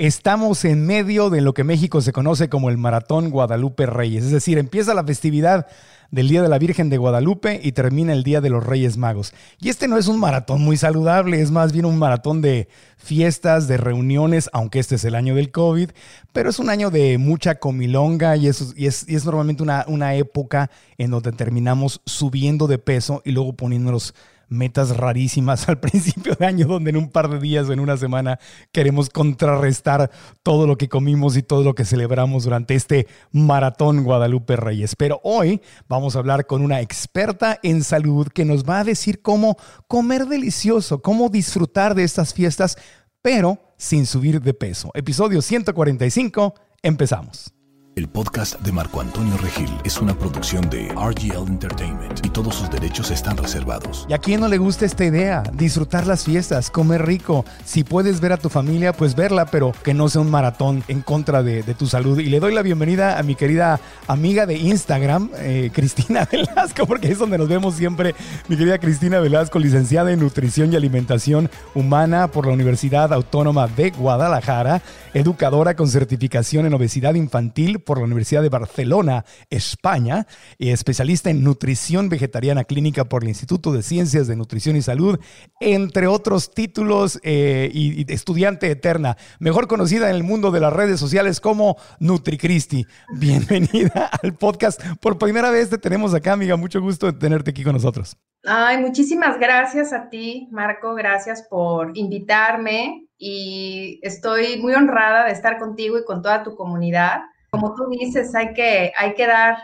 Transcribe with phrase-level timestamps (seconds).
[0.00, 4.30] Estamos en medio de lo que México se conoce como el Maratón Guadalupe Reyes, es
[4.30, 5.66] decir, empieza la festividad
[6.12, 9.34] del Día de la Virgen de Guadalupe y termina el Día de los Reyes Magos.
[9.58, 13.66] Y este no es un maratón muy saludable, es más bien un maratón de fiestas,
[13.66, 15.90] de reuniones, aunque este es el año del COVID,
[16.32, 22.02] pero es un año de mucha comilonga y es, normalmente una época en donde terminamos
[22.06, 24.14] subiendo de peso y luego poniéndonos
[24.48, 27.96] metas rarísimas al principio de año, donde en un par de días o en una
[27.96, 28.38] semana
[28.72, 30.10] queremos contrarrestar
[30.42, 34.96] todo lo que comimos y todo lo que celebramos durante este maratón Guadalupe Reyes.
[34.96, 39.22] Pero hoy vamos a hablar con una experta en salud que nos va a decir
[39.22, 39.56] cómo
[39.86, 42.76] comer delicioso, cómo disfrutar de estas fiestas,
[43.22, 44.90] pero sin subir de peso.
[44.94, 47.57] Episodio 145, empezamos.
[47.98, 52.70] El podcast de Marco Antonio Regil es una producción de RGL Entertainment y todos sus
[52.70, 54.06] derechos están reservados.
[54.08, 55.42] ¿Y a quién no le gusta esta idea?
[55.52, 57.44] Disfrutar las fiestas, comer rico.
[57.64, 61.02] Si puedes ver a tu familia, pues verla, pero que no sea un maratón en
[61.02, 62.20] contra de, tu salud.
[62.20, 67.10] Y le doy la bienvenida a mi querida amiga de Instagram, eh, Cristina Velasco, porque
[67.10, 68.14] es donde nos vemos siempre.
[68.46, 73.90] Mi querida Cristina Velasco, licenciada en Nutrición y Alimentación Humana por la Universidad Autónoma de
[73.90, 74.82] Guadalajara,
[75.14, 80.26] educadora con certificación en obesidad infantil por la Universidad de Barcelona, España,
[80.58, 85.18] y especialista en nutrición vegetariana clínica por el Instituto de Ciencias de Nutrición y Salud,
[85.58, 91.00] entre otros títulos, eh, y, estudiante eterna, mejor conocida en el mundo de las redes
[91.00, 92.84] sociales como NutriCristi.
[93.14, 94.82] Bienvenida al podcast.
[95.00, 96.56] Por primera vez te tenemos acá, amiga.
[96.56, 98.18] Mucho gusto de tenerte aquí con nosotros.
[98.44, 100.94] Ay, muchísimas gracias a ti, Marco.
[100.94, 107.22] Gracias por invitarme y estoy muy honrada de estar contigo y con toda tu comunidad
[107.50, 109.58] como tú dices, hay que, hay que dar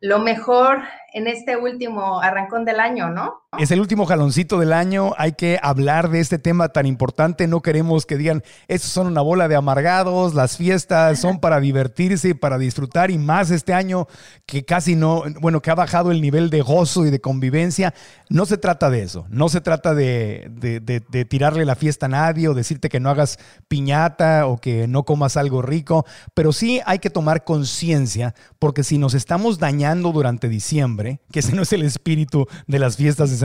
[0.00, 0.82] lo mejor
[1.16, 3.40] en este último arrancón del año, ¿no?
[3.58, 7.62] Es el último jaloncito del año, hay que hablar de este tema tan importante, no
[7.62, 12.34] queremos que digan, estos son una bola de amargados, las fiestas son para divertirse y
[12.34, 14.08] para disfrutar y más este año
[14.44, 17.94] que casi no, bueno, que ha bajado el nivel de gozo y de convivencia.
[18.28, 22.48] No se trata de eso, no se trata de, de tirarle la fiesta a nadie
[22.48, 23.38] o decirte que no hagas
[23.68, 28.98] piñata o que no comas algo rico, pero sí hay que tomar conciencia porque si
[28.98, 33.36] nos estamos dañando durante diciembre, que ese no es el espíritu de las fiestas de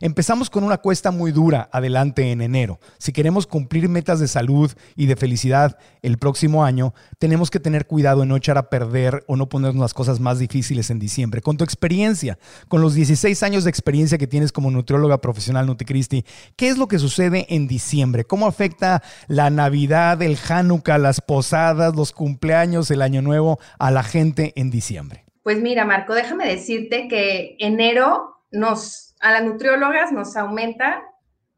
[0.00, 2.78] empezamos con una cuesta muy dura adelante en enero.
[2.98, 7.86] Si queremos cumplir metas de salud y de felicidad el próximo año, tenemos que tener
[7.86, 11.40] cuidado en no echar a perder o no ponernos las cosas más difíciles en diciembre.
[11.40, 16.24] Con tu experiencia, con los 16 años de experiencia que tienes como nutrióloga profesional NutriCristi,
[16.56, 18.24] ¿qué es lo que sucede en diciembre?
[18.24, 24.02] ¿Cómo afecta la Navidad, el Hanukkah, las posadas, los cumpleaños, el Año Nuevo a la
[24.02, 25.23] gente en diciembre?
[25.44, 31.02] Pues mira, Marco, déjame decirte que enero nos a las nutriólogas nos aumenta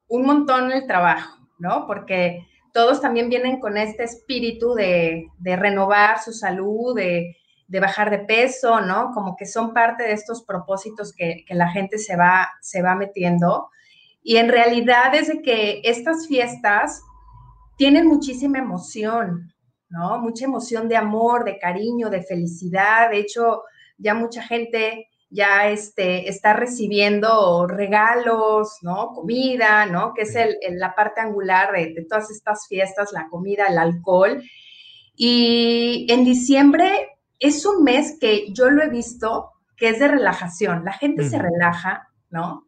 [0.08, 1.86] un montón el trabajo, ¿no?
[1.86, 7.36] Porque todos también vienen con este espíritu de, renovar su salud, de,
[7.80, 9.12] bajar de peso, ¿no?
[9.14, 13.70] Como que son parte de estos propósitos que, la gente se va, se va metiendo.
[14.20, 17.02] Y en realidad es que estas fiestas
[17.76, 19.52] tienen muchísima emoción,
[19.88, 20.18] ¿no?
[20.18, 23.10] Mucha emoción de amor, de cariño, de felicidad.
[23.10, 23.62] De hecho,
[23.98, 29.12] ya mucha gente ya este, está recibiendo regalos, ¿no?
[29.14, 30.14] Comida, ¿no?
[30.14, 30.34] Que es
[30.70, 34.42] la parte angular de, todas estas fiestas, la comida, el alcohol.
[35.16, 40.84] Y en diciembre es un mes que yo lo he visto que es de relajación.
[40.84, 42.66] La gente se relaja, ¿no?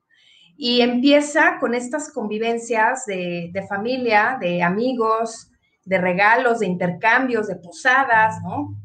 [0.56, 5.47] Y empieza con estas convivencias de, de familia, de amigos,
[5.88, 8.76] de regalos, de intercambios, de posadas, ¿no?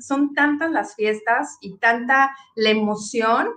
[0.00, 3.48] son tantas las fiestas y tanta la emoción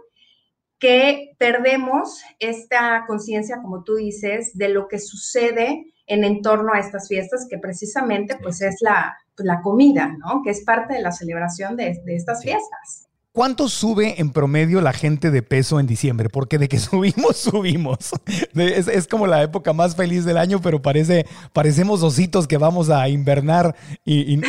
[0.80, 7.08] que perdemos esta conciencia, como tú dices, de lo que sucede en entorno a estas
[7.08, 10.42] fiestas, que precisamente pues es la, la comida, ¿no?
[10.44, 13.08] Que es parte de la celebración de, de estas fiestas.
[13.36, 16.30] ¿Cuánto sube en promedio la gente de peso en diciembre?
[16.30, 18.12] Porque de que subimos, subimos.
[18.54, 23.10] Es, como la época más feliz del año, pero parece, parecemos ositos que vamos a
[23.10, 24.40] invernar y,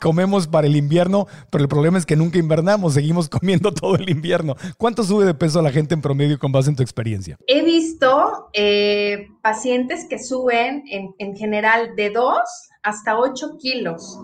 [0.00, 4.08] comemos para el invierno, pero el problema es que nunca invernamos, seguimos comiendo todo el
[4.08, 4.54] invierno.
[4.78, 7.36] ¿Cuánto sube de peso la gente en promedio con base en tu experiencia?
[7.48, 12.38] He visto eh, pacientes que suben en, en general de 2
[12.84, 14.20] hasta 8 kilos.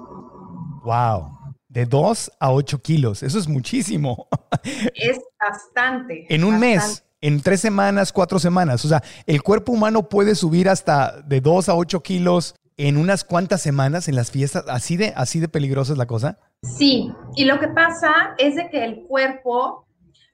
[0.85, 1.40] ¡Wow!
[1.71, 3.23] De 2 a 8 kilos.
[3.23, 4.29] Eso es muchísimo.
[4.95, 6.27] Es bastante.
[6.29, 8.85] En un mes, en tres semanas, cuatro semanas.
[8.85, 13.25] O sea, el cuerpo humano puede subir hasta de 2 a 8 kilos en unas
[13.25, 14.65] cuantas semanas en las fiestas.
[14.69, 16.39] ¿Así de, así de peligrosa es la cosa?
[16.63, 17.11] Sí.
[17.37, 19.87] Y lo que pasa es de que el cuerpo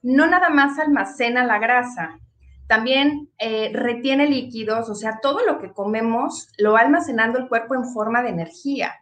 [0.02, 2.18] no nada más almacena la grasa,
[2.68, 7.74] también eh, retiene líquidos, o sea, todo lo que comemos lo va almacenando el cuerpo
[7.74, 8.92] en forma de energía.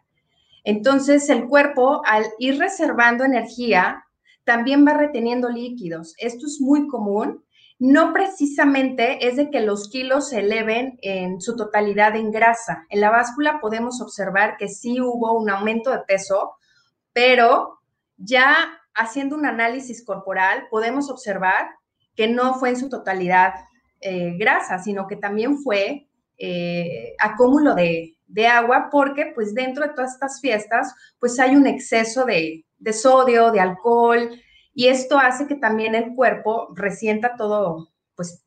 [0.65, 4.03] Entonces, el cuerpo, al ir reservando energía,
[4.43, 6.15] también va reteniendo líquidos.
[6.17, 7.45] Esto es muy común.
[7.77, 12.85] No precisamente es de que los kilos se eleven en su totalidad en grasa.
[12.89, 16.53] En la báscula podemos observar que sí hubo un aumento de peso,
[17.13, 17.79] pero
[18.17, 18.55] ya
[18.95, 21.67] haciendo un análisis corporal podemos observar
[22.15, 23.53] que no fue en su totalidad
[23.99, 26.07] eh, grasa, sino que también fue
[26.37, 31.67] eh, acúmulo de, de, agua, porque pues dentro de todas estas fiestas, pues hay un
[31.67, 34.29] exceso de, de sodio, de alcohol,
[34.73, 38.45] y esto hace que también el cuerpo resienta todo, pues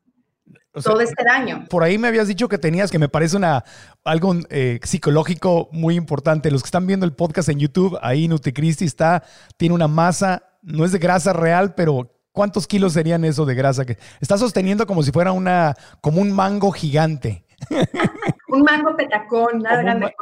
[0.83, 1.65] todo este daño.
[1.69, 3.63] Por ahí me habías dicho que tenías, que me parece una
[4.03, 6.51] algo eh, psicológico muy importante.
[6.51, 9.23] Los que están viendo el podcast en YouTube, ahí NutriCristi está,
[9.57, 13.85] tiene una masa, no es de grasa real, pero ¿Cuántos kilos serían eso de grasa
[13.85, 17.43] que está sosteniendo como si fuera una, como un mango gigante?
[18.49, 20.13] un mango petacón, nada grande.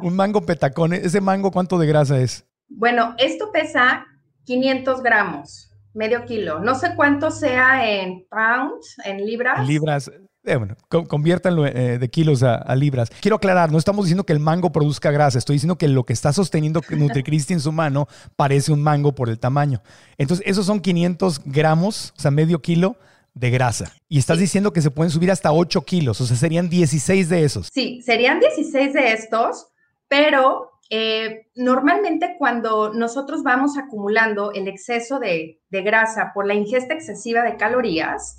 [0.00, 0.92] Un, un mango petacón.
[0.92, 2.46] ¿Ese mango cuánto de grasa es?
[2.68, 4.06] Bueno, esto pesa
[4.44, 6.60] 500 gramos, medio kilo.
[6.60, 9.66] No sé cuánto sea en pounds, en libras.
[9.66, 10.10] Libras.
[10.44, 13.10] Eh, bueno, conviértanlo eh, de kilos a, libras.
[13.20, 16.12] Quiero aclarar, no estamos diciendo que el mango produzca grasa, estoy diciendo que lo que
[16.12, 19.82] está sosteniendo NutriCristi en su mano parece un mango por el tamaño.
[20.18, 22.96] Entonces, esos son 500 gramos, o sea, medio kilo
[23.34, 23.92] de grasa.
[24.08, 27.44] Y estás diciendo que se pueden subir hasta 8 kilos, o sea, serían 16 de
[27.44, 27.68] esos.
[27.72, 29.68] Sí, serían 16 de estos,
[30.08, 37.42] pero eh, normalmente cuando nosotros vamos acumulando el exceso de grasa por la ingesta excesiva
[37.42, 38.38] de calorías,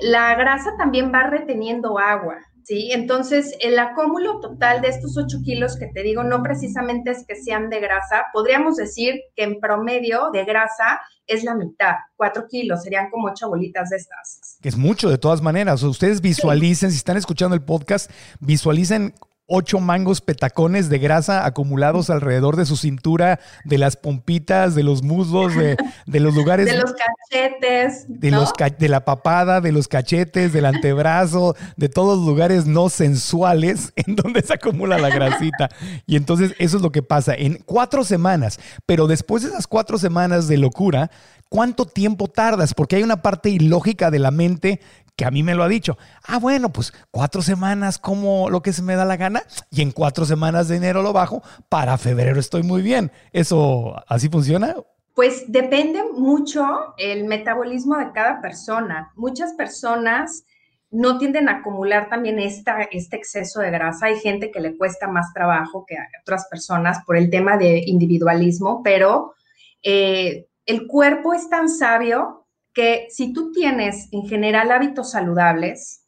[0.00, 2.90] la grasa también va reteniendo agua, ¿sí?
[2.92, 7.36] Entonces, el acúmulo total de estos 8 kilos que te digo, no precisamente es que
[7.36, 12.82] sean de grasa, podríamos decir que en promedio de grasa es la mitad, 4 kilos,
[12.82, 14.58] serían como 8 bolitas de estas.
[14.60, 15.82] Que es mucho de todas maneras.
[15.82, 19.14] Ustedes visualicen, si están escuchando el podcast, visualicen
[19.46, 25.02] ocho mangos petacones de grasa acumulados alrededor de su cintura, de las pompitas, de los
[25.02, 25.76] muslos, de,
[26.20, 26.66] los lugares.
[26.74, 28.06] De los cachetes.
[28.08, 32.88] De, los de la papada, de los cachetes, del antebrazo, de todos los lugares no
[32.88, 35.68] sensuales en donde se acumula la grasita.
[36.06, 38.58] Y entonces eso es lo que pasa en cuatro semanas.
[38.86, 41.10] Pero después de esas cuatro semanas de locura,
[41.48, 42.74] ¿cuánto tiempo tardas?
[42.74, 44.80] Porque hay una parte ilógica de la mente
[45.16, 45.96] que a mí me lo ha dicho.
[46.26, 49.92] Ah, bueno, pues cuatro semanas como lo que se me da la gana y en
[49.92, 53.12] cuatro semanas de enero lo bajo, para febrero estoy muy bien.
[53.32, 54.74] ¿Eso así funciona?
[55.14, 59.12] Pues depende mucho el metabolismo de cada persona.
[59.14, 60.44] Muchas personas
[60.90, 64.06] no tienden a acumular también esta, este exceso de grasa.
[64.06, 67.82] Hay gente que le cuesta más trabajo que a otras personas por el tema de
[67.86, 69.34] individualismo, pero
[69.82, 72.43] eh, el cuerpo es tan sabio
[72.74, 76.04] que si tú tienes en general hábitos saludables,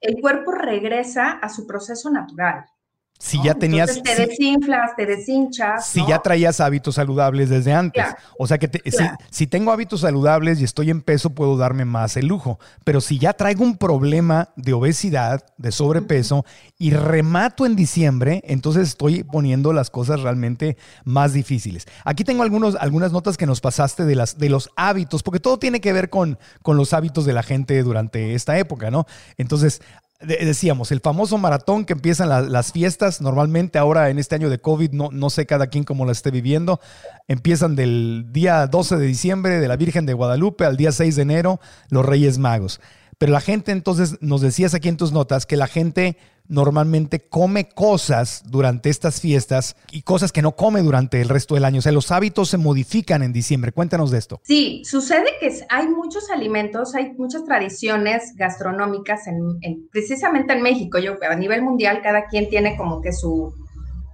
[0.00, 2.64] el cuerpo regresa a su proceso natural.
[3.18, 4.02] Si ya tenías.
[4.02, 5.86] te desinflas, te deshinchas.
[5.86, 8.04] Si ya traías hábitos saludables desde antes.
[8.38, 8.68] O sea que
[9.30, 12.58] si, tengo hábitos saludables y estoy en peso, puedo darme más el lujo.
[12.84, 16.44] Pero si ya traigo un problema de obesidad, de sobrepeso,
[16.76, 21.86] y remato en diciembre, entonces estoy poniendo las cosas realmente más difíciles.
[22.04, 25.58] Aquí tengo algunos, algunas notas que nos pasaste de, las, de los hábitos, porque todo
[25.58, 29.06] tiene que ver con, con los hábitos de la gente durante esta época, ¿no?
[29.38, 29.80] Entonces,
[30.20, 34.92] decíamos, el famoso maratón que empiezan las fiestas, normalmente ahora en este año de COVID,
[34.92, 36.80] no, no sé cada quien cómo la esté viviendo,
[37.28, 41.22] empiezan del día 12 de diciembre de la Virgen de Guadalupe al día 6 de
[41.22, 42.80] enero, los Reyes Magos.
[43.18, 47.68] Pero la gente entonces, nos decías aquí en tus notas, que la gente normalmente come
[47.68, 51.78] cosas durante estas fiestas y cosas que no come durante el resto del año.
[51.78, 53.72] O sea, los hábitos se modifican en diciembre.
[53.72, 54.40] Cuéntanos de esto.
[54.44, 60.98] Sí, sucede que hay muchos alimentos, hay muchas tradiciones gastronómicas, en, precisamente en México.
[60.98, 63.54] Yo, a nivel mundial, cada quien tiene como que su,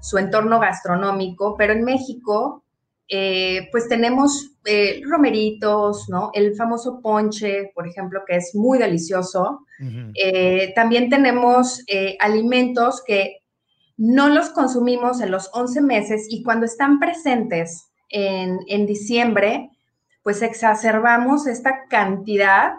[0.01, 2.65] su entorno gastronómico, pero en México
[3.13, 6.31] eh, pues tenemos eh, romeritos, ¿no?
[6.33, 9.67] El famoso ponche, por ejemplo, que es muy delicioso.
[10.15, 11.83] Eh, también tenemos
[12.21, 13.39] alimentos que
[13.97, 19.71] no los consumimos en los 11 meses y cuando están presentes en, diciembre,
[20.23, 22.75] pues exacerbamos esta cantidad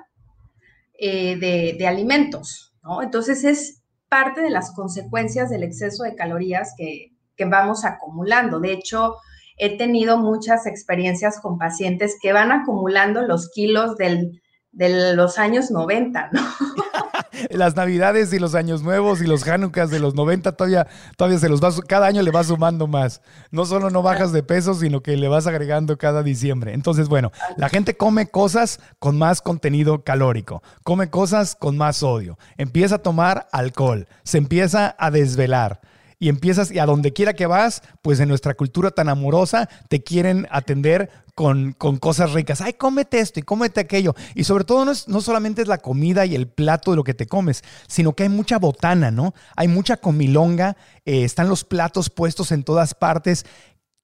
[0.98, 3.02] de, alimentos, ¿no?
[3.02, 8.60] Entonces es parte de las consecuencias del exceso de calorías que, que vamos acumulando.
[8.60, 9.16] De hecho,
[9.58, 14.41] he tenido muchas experiencias con pacientes que van acumulando los kilos del,
[14.72, 16.41] de los años 90, ¿no?
[17.50, 21.50] las navidades y los años nuevos y los Hanukkahs de los 90 todavía, todavía se
[21.50, 23.22] los va, cada año le va sumando más.
[23.51, 26.74] No solo no bajas de peso, sino que le vas agregando cada diciembre.
[26.74, 32.38] Entonces, bueno, la gente come cosas con más contenido calórico, come cosas con más sodio,
[32.58, 35.81] empieza a tomar alcohol, se empieza a desvelar
[36.22, 40.04] y empiezas, y a donde quiera que vas, pues en nuestra cultura tan amorosa, te
[40.04, 42.62] quieren atender con, cosas ricas.
[42.62, 44.13] Ay, cómete esto y cómete aquello.
[44.36, 47.16] Y sobre todo no, no solamente es la comida y el plato de lo que
[47.16, 49.34] te comes, sino que hay mucha botana, ¿no?
[49.56, 53.44] Hay mucha comilonga, eh, están los platos puestos en todas partes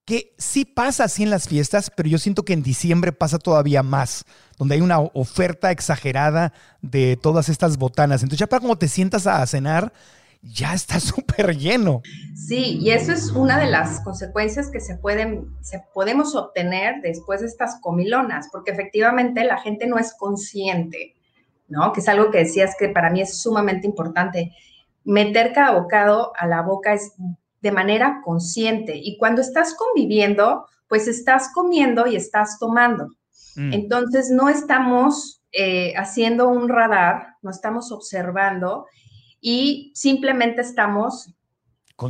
[0.03, 3.83] que sí pasa así en las fiestas, pero yo siento que en diciembre pasa todavía
[3.83, 4.23] más,
[4.57, 8.23] donde hay una oferta exagerada de todas estas botanas.
[8.23, 9.93] Entonces ya para como te sientas a cenar,
[10.53, 12.01] ya está súper lleno.
[12.35, 17.41] Sí, y eso es una de las consecuencias que se pueden, se podemos obtener después
[17.41, 21.15] de estas comilonas, porque efectivamente la gente no es consciente,
[21.67, 21.91] ¿no?
[21.93, 24.53] Que es algo que decías que para mí es sumamente importante.
[25.03, 27.13] Meter cada bocado a la boca es
[27.61, 33.09] de manera consciente y cuando estás conviviendo, pues estás comiendo y estás tomando.
[33.55, 33.73] Mm.
[33.73, 38.85] Entonces no estamos eh, haciendo un radar, no estamos observando
[39.41, 41.33] y simplemente estamos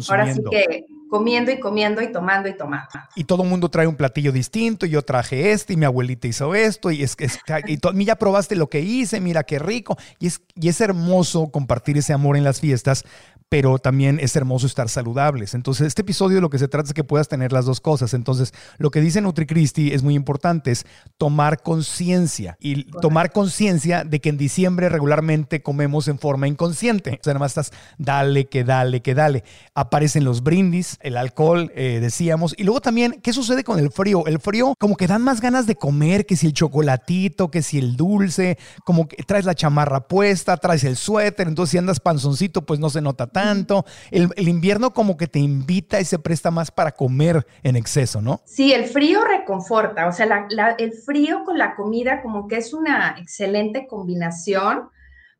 [0.09, 2.89] ahora sí que comiendo y comiendo y tomando y tomando.
[3.15, 6.27] Y todo el mundo trae un platillo distinto, y yo traje este, y mi abuelita
[6.27, 7.27] hizo esto, y es que
[7.67, 9.97] y ya probaste lo que hice, mira qué rico.
[10.19, 13.05] Y es, y es hermoso compartir ese amor en las fiestas,
[13.49, 15.53] pero también es hermoso estar saludables.
[15.53, 18.13] Entonces, este episodio lo que se trata es que puedas tener las dos cosas.
[18.13, 20.85] Entonces, lo que dice NutriCristi es muy importante, es
[21.17, 27.19] tomar conciencia y tomar conciencia de que en diciembre regularmente comemos en forma inconsciente.
[27.21, 29.43] O sea, nada más estás, dale, que dale, que dale.
[29.73, 32.53] Aparecen los brindis, el alcohol, eh, decíamos.
[32.57, 34.25] Y luego también, ¿qué sucede con el frío?
[34.25, 37.77] El frío como que dan más ganas de comer, que si el chocolatito, que si
[37.77, 42.65] el dulce, como que traes la chamarra puesta, traes el suéter, entonces si andas panzoncito,
[42.65, 43.85] pues no se nota tanto.
[44.09, 48.41] El, invierno como que te invita y se presta más para comer en exceso, ¿no?
[48.45, 50.47] Sí, el frío reconforta, o sea,
[50.79, 54.89] el frío con la comida como que es una excelente combinación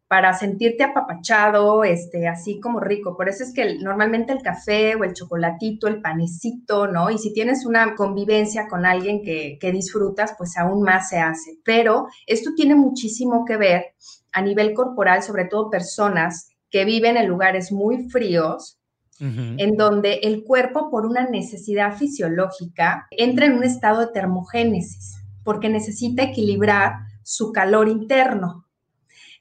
[0.08, 3.18] para sentirte apapachado, este, así como rico.
[3.18, 7.10] Por eso es que normalmente el café o el chocolatito, el panecito, ¿no?
[7.10, 11.58] Y si tienes una convivencia con alguien que, que disfrutas, pues aún más se hace.
[11.66, 13.96] Pero esto tiene muchísimo que ver
[14.32, 18.78] a nivel corporal, sobre todo personas que viven en lugares muy fríos,
[19.20, 25.70] en donde el cuerpo, por una necesidad fisiológica, entra en un estado de termogénesis, porque
[25.70, 26.94] necesita equilibrar
[27.24, 28.68] su calor interno.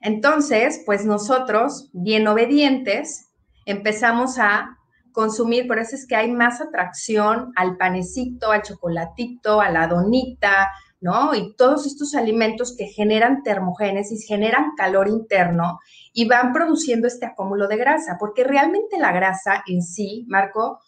[0.00, 3.28] Entonces, pues nosotros, bien obedientes,
[3.66, 4.78] empezamos a
[5.12, 10.70] consumir, por eso es que hay más atracción al panecito, al chocolatito, a la donita,
[11.00, 11.34] ¿no?
[11.34, 15.80] Y todos estos alimentos que generan termogénesis, generan calor interno
[16.12, 20.80] y van produciendo este acúmulo de grasa, porque realmente la grasa en sí, Marco,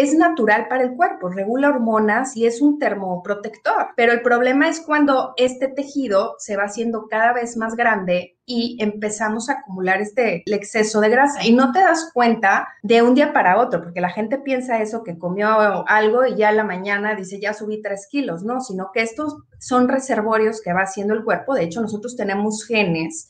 [0.00, 3.88] es natural para el cuerpo, regula hormonas y es un termoprotector.
[3.96, 8.78] Pero el problema es cuando este tejido se va haciendo cada vez más grande y
[8.80, 13.32] empezamos a acumular este exceso de grasa y no te das cuenta de un día
[13.32, 15.48] para otro, porque la gente piensa eso, que comió
[15.86, 19.88] algo y ya la mañana dice, ya subí tres kilos, no, sino que estos son
[19.88, 21.54] reservorios que va haciendo el cuerpo.
[21.54, 23.28] De hecho, nosotros tenemos genes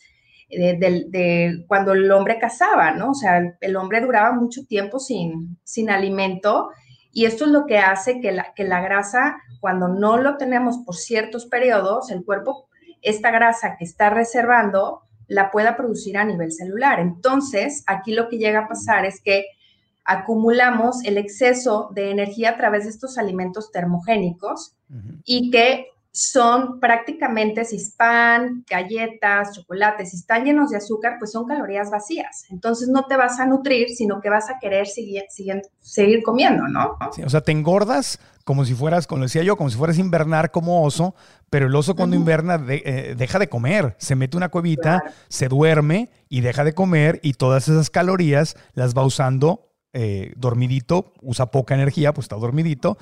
[0.48, 3.10] de, cuando el hombre cazaba, ¿no?
[3.10, 6.70] O sea, el, hombre duraba mucho tiempo sin, sin alimento
[7.12, 10.78] y esto es lo que hace que la, que la grasa, cuando no lo tenemos
[10.78, 12.68] por ciertos periodos, el cuerpo,
[13.02, 17.00] esta grasa que está reservando, la pueda producir a nivel celular.
[17.00, 19.46] Entonces, aquí lo que llega a pasar es que
[20.04, 24.74] acumulamos el exceso de energía a través de estos alimentos termogénicos
[25.24, 31.46] y que son prácticamente, si pan, galletas, chocolates, si están llenos de azúcar, pues son
[31.46, 32.44] calorías vacías.
[32.50, 35.24] Entonces no te vas a nutrir, sino que vas a querer seguir,
[35.80, 36.96] seguir, comiendo, ¿no?
[37.24, 40.82] o sea, te engordas como si fueras, como decía yo, como si fueras invernar como
[40.82, 41.14] oso,
[41.50, 46.10] pero el oso cuando inverna eh, deja de comer, se mete una cuevita, se duerme
[46.30, 51.74] y deja de comer y todas esas calorías las va usando eh, dormidito, usa poca
[51.74, 52.96] energía, pues está dormidito,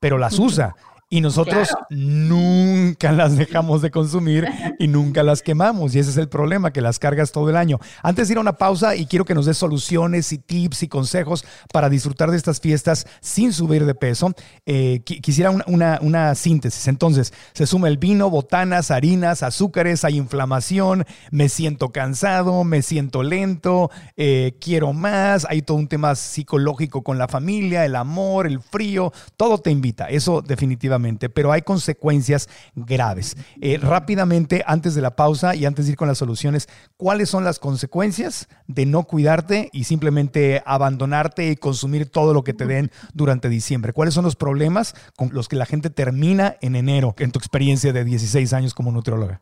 [0.00, 0.74] pero las usa.
[1.12, 4.46] Y nosotros nunca las dejamos de consumir
[4.78, 5.92] y nunca las quemamos.
[5.92, 7.80] Y ese es el problema, que las cargas todo el año.
[8.04, 10.88] Antes de ir a una pausa y quiero que nos des soluciones y tips y
[10.88, 14.32] consejos para disfrutar de estas fiestas sin subir de peso,
[14.66, 16.86] eh, quisiera una, síntesis.
[16.86, 23.24] Entonces, se suma el vino, botanas, harinas, azúcares, hay inflamación, me siento cansado, me siento
[23.24, 28.60] lento, eh, quiero más, hay todo un tema psicológico con la familia, el amor, el
[28.60, 30.08] frío, todo te invita.
[30.08, 33.36] Eso definitivamente pero hay consecuencias graves.
[33.60, 37.44] Eh, rápidamente, antes de la pausa y antes de ir con las soluciones, ¿cuáles son
[37.44, 42.90] las consecuencias de no cuidarte y simplemente abandonarte y consumir todo lo que te den
[43.14, 43.92] durante diciembre?
[43.92, 47.92] ¿Cuáles son los problemas con los que la gente termina en enero, en tu experiencia
[47.92, 49.40] de 16 años como nutrióloga?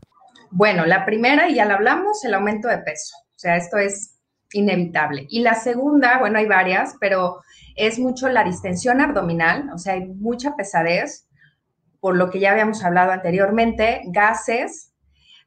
[0.51, 3.17] Bueno, la primera, y ya la hablamos, el aumento de peso.
[3.19, 4.19] O sea, esto es
[4.53, 5.27] inevitable.
[5.29, 7.41] Y la segunda, bueno, hay varias, pero
[7.77, 11.28] es mucho la distensión abdominal, o sea, hay mucha pesadez,
[12.01, 14.93] por lo que ya habíamos hablado anteriormente, gases.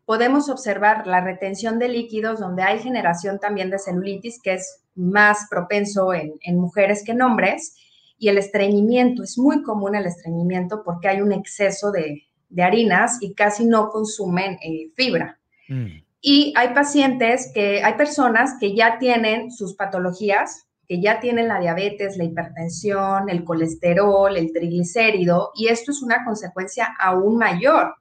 [0.06, 5.48] Podemos observar la retención de líquidos, donde hay generación también de celulitis, que es más
[5.50, 7.76] propenso en, mujeres que en hombres,
[8.18, 9.24] y el estreñimiento.
[9.24, 12.24] Es muy común el estreñimiento porque hay un exceso de,
[12.62, 15.40] harinas y casi no consumen eh, fibra.
[15.70, 16.02] Mm.
[16.20, 21.58] Y hay pacientes que, hay personas que ya tienen sus patologías, que ya tienen la
[21.58, 27.96] diabetes, la hipertensión, el colesterol, el triglicérido, y esto es una consecuencia aún mayor,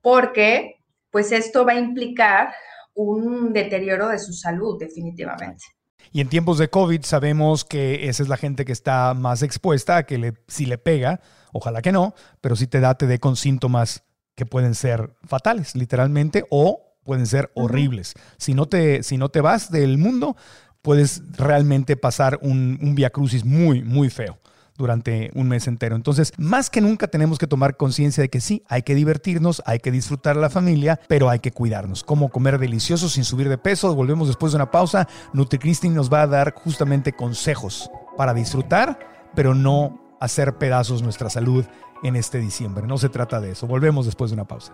[0.00, 0.76] porque
[1.10, 2.54] pues esto va a implicar
[2.94, 5.66] un deterioro de su salud definitivamente.
[6.10, 9.98] Y en tiempos de COVID sabemos que esa es la gente que está más expuesta
[9.98, 11.20] a que le, si le pega,
[11.52, 14.02] ojalá que no, pero si te da, te dé con síntomas
[14.34, 18.14] que pueden ser fatales, literalmente, o pueden ser horribles.
[18.36, 20.36] Si no te, si no te vas del mundo,
[20.82, 24.38] puedes realmente pasar un, via crucis muy, muy feo
[24.76, 25.96] durante un mes entero.
[25.96, 29.80] Entonces, más que nunca tenemos que tomar conciencia de que sí, hay que divertirnos, hay
[29.80, 32.04] que disfrutar la familia, pero hay que cuidarnos.
[32.04, 33.94] Cómo comer delicioso sin subir de peso.
[33.94, 35.08] Volvemos después de una pausa.
[35.32, 41.64] NutriCristin nos va a dar justamente consejos para disfrutar, pero no hacer pedazos nuestra salud
[42.02, 42.86] en este diciembre.
[42.86, 43.66] No se trata de eso.
[43.66, 44.72] Volvemos después de una pausa.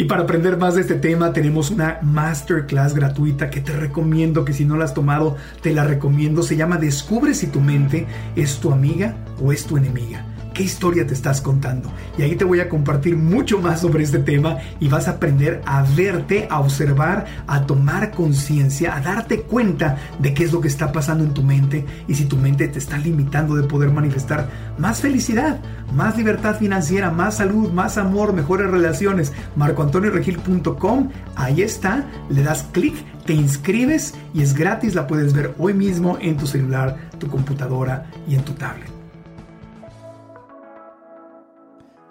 [0.00, 4.52] Y para aprender más de este tema tenemos una masterclass gratuita que te recomiendo que
[4.52, 6.44] si no la has tomado, te la recomiendo.
[6.44, 10.24] Se llama Descubre si tu mente es tu amiga o es tu enemiga
[10.58, 11.88] qué historia te estás contando.
[12.18, 15.62] Y ahí te voy a compartir mucho más sobre este tema y vas a aprender
[15.64, 20.66] a verte, a observar, a tomar conciencia, a darte cuenta de qué es lo que
[20.66, 24.50] está pasando en tu mente y si tu mente te está limitando de poder manifestar
[24.78, 25.60] más felicidad,
[25.94, 29.32] más libertad financiera, más salud, más amor, mejores relaciones.
[29.54, 32.96] MarcoAntonioRegil.com, ahí está, le das clic
[33.26, 38.10] te inscribes y es gratis, la puedes ver hoy mismo en tu celular, tu computadora
[38.26, 38.97] y en tu tablet.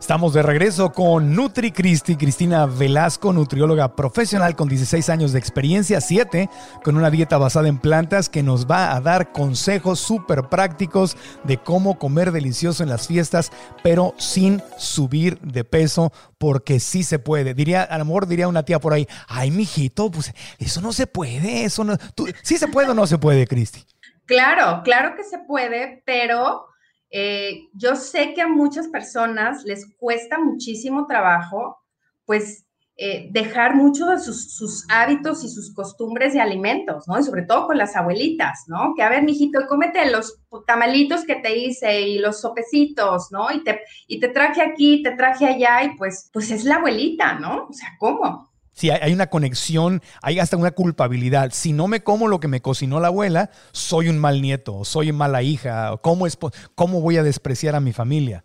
[0.07, 5.99] Estamos de regreso con Nutri Cristi, Cristina Velasco, nutrióloga profesional con 16 años de experiencia,
[5.99, 6.49] 7,
[6.81, 11.57] con una dieta basada en plantas que nos va a dar consejos súper prácticos de
[11.57, 13.51] cómo comer delicioso en las fiestas,
[13.83, 17.53] pero sin subir de peso, porque sí se puede.
[17.53, 21.07] Diría, a lo mejor diría una tía por ahí, ay, mijito, pues eso no se
[21.07, 21.97] puede, eso no.
[22.43, 23.83] ¿Sí se puede o no se puede, Cristi?
[24.25, 26.67] Claro, claro que se puede, pero
[27.09, 31.77] eh, yo sé que a muchas personas les cuesta muchísimo trabajo,
[32.25, 32.67] pues,
[32.99, 37.19] eh, dejar mucho de sus, hábitos y sus costumbres de alimentos, ¿no?
[37.19, 38.95] Y sobre todo con las abuelitas, ¿no?
[38.95, 43.51] Que a ver, mijito, cómete los tamalitos que te hice y los sopecitos, ¿no?
[43.51, 47.35] Y te, y te traje aquí, te traje allá y pues, pues es la abuelita,
[47.35, 47.67] ¿no?
[47.69, 48.49] O sea, ¿cómo?
[48.77, 51.49] Si hay, una conexión, hay hasta una culpabilidad.
[51.51, 55.11] Si no me como lo que me cocinó la abuela, soy un mal nieto, soy
[55.11, 56.37] mala hija, ¿cómo, es,
[56.75, 58.43] ¿cómo voy a despreciar a mi familia?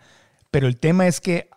[0.50, 1.50] Pero el tema es que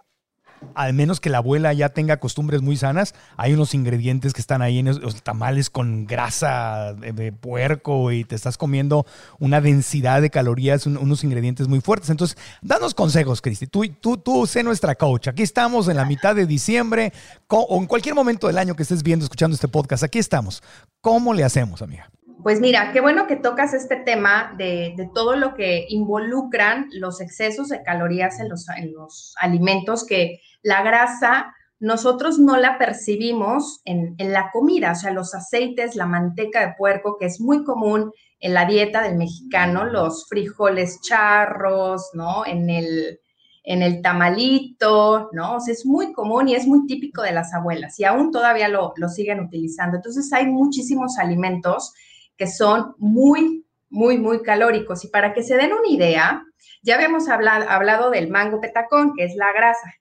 [0.74, 4.62] al menos que la abuela ya tenga costumbres muy sanas, hay unos ingredientes que están
[4.62, 9.06] ahí en los tamales con grasa de, puerco y te estás comiendo
[9.40, 12.10] una densidad de calorías, unos ingredientes muy fuertes.
[12.10, 13.68] Entonces, danos consejos, Cristi.
[13.68, 15.28] Tú, tú, tú sé nuestra coach.
[15.28, 17.14] Aquí estamos en la mitad de diciembre
[17.48, 20.04] o en cualquier momento del año que estés viendo, escuchando este podcast.
[20.04, 20.64] Aquí estamos.
[21.02, 22.10] ¿Cómo le hacemos, amiga?
[22.46, 27.70] Pues mira, qué bueno que tocas este tema de, todo lo que involucran los excesos
[27.70, 34.16] de calorías en los, en los alimentos, que la grasa nosotros no la percibimos en,
[34.18, 38.12] en, la comida, o sea, los aceites, la manteca de puerco, que es muy común
[38.40, 42.46] en la dieta del mexicano, los frijoles charros, ¿no?
[42.48, 43.20] En el,
[43.64, 45.58] en el tamalito, ¿no?
[45.58, 48.68] O sea, es muy común y es muy típico de las abuelas y aún todavía
[48.68, 49.98] lo, lo siguen utilizando.
[49.98, 51.94] Entonces, hay muchísimos alimentos
[52.38, 55.06] que son muy, muy, muy calóricos.
[55.06, 56.44] Y para que se den una idea,
[56.82, 59.94] ya habíamos hablado, hablado del mango petacón, que es la grasa,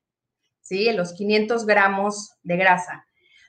[0.65, 0.93] ¿sí?
[0.93, 3.07] Los 500 gramos de grasa.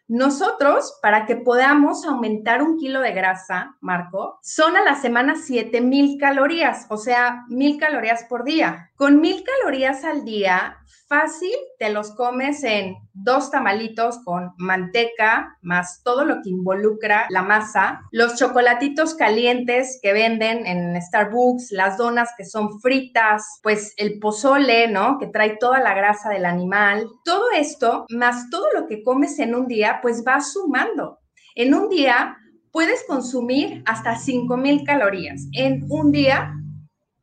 [0.07, 6.19] Nosotros, para que podamos aumentar un kilo de grasa, Marco, son a la semana 7000
[6.19, 8.91] calorías, o sea, 1000 calorías por día.
[8.95, 10.77] Con 1000 calorías al día,
[11.09, 17.41] fácil te los comes en dos tamalitos con manteca, más todo lo que involucra la
[17.41, 24.17] masa, los chocolatitos calientes que venden en Starbucks, las donas que son fritas, pues el
[24.19, 25.17] pozole, ¿no?
[25.19, 27.05] Que trae toda la grasa del animal.
[27.25, 31.19] Todo esto, más todo lo que comes en un día, pues va sumando.
[31.55, 32.37] En un día
[32.71, 35.47] puedes consumir hasta 5000 calorías.
[35.51, 36.53] En un día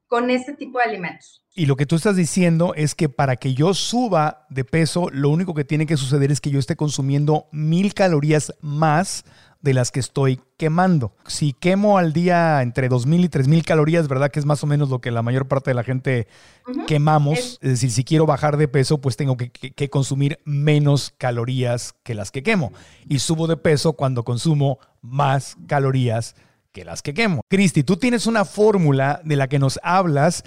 [0.07, 1.42] con este tipo de alimentos.
[1.55, 5.29] Y lo que tú estás diciendo es que para que yo suba de peso, lo
[5.29, 9.25] único que tiene que suceder es que yo esté consumiendo mil calorías más
[9.61, 11.15] de las que estoy quemando.
[11.27, 14.31] Si quemo al día entre 2.000 y 3.000 calorías, ¿verdad?
[14.31, 16.27] Que es más o menos lo que la mayor parte de la gente
[16.87, 17.59] quemamos.
[17.61, 22.15] Es, decir, si quiero bajar de peso, pues tengo que, que, consumir menos calorías que
[22.15, 22.73] las que quemo.
[23.09, 26.35] Y subo de peso cuando consumo más calorías
[26.73, 27.43] que las que quemo.
[27.49, 30.43] Cristi, tú tienes una fórmula de la que nos hablas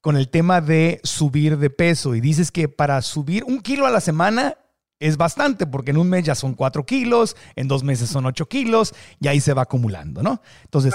[0.00, 3.90] con el tema de subir de peso y dices que para subir un kilo a
[3.90, 4.56] la semana
[4.98, 8.46] es bastante, porque en un mes ya son cuatro kilos, en dos meses son ocho
[8.46, 10.42] kilos, y ahí se va acumulando, ¿no?
[10.64, 10.94] Entonces,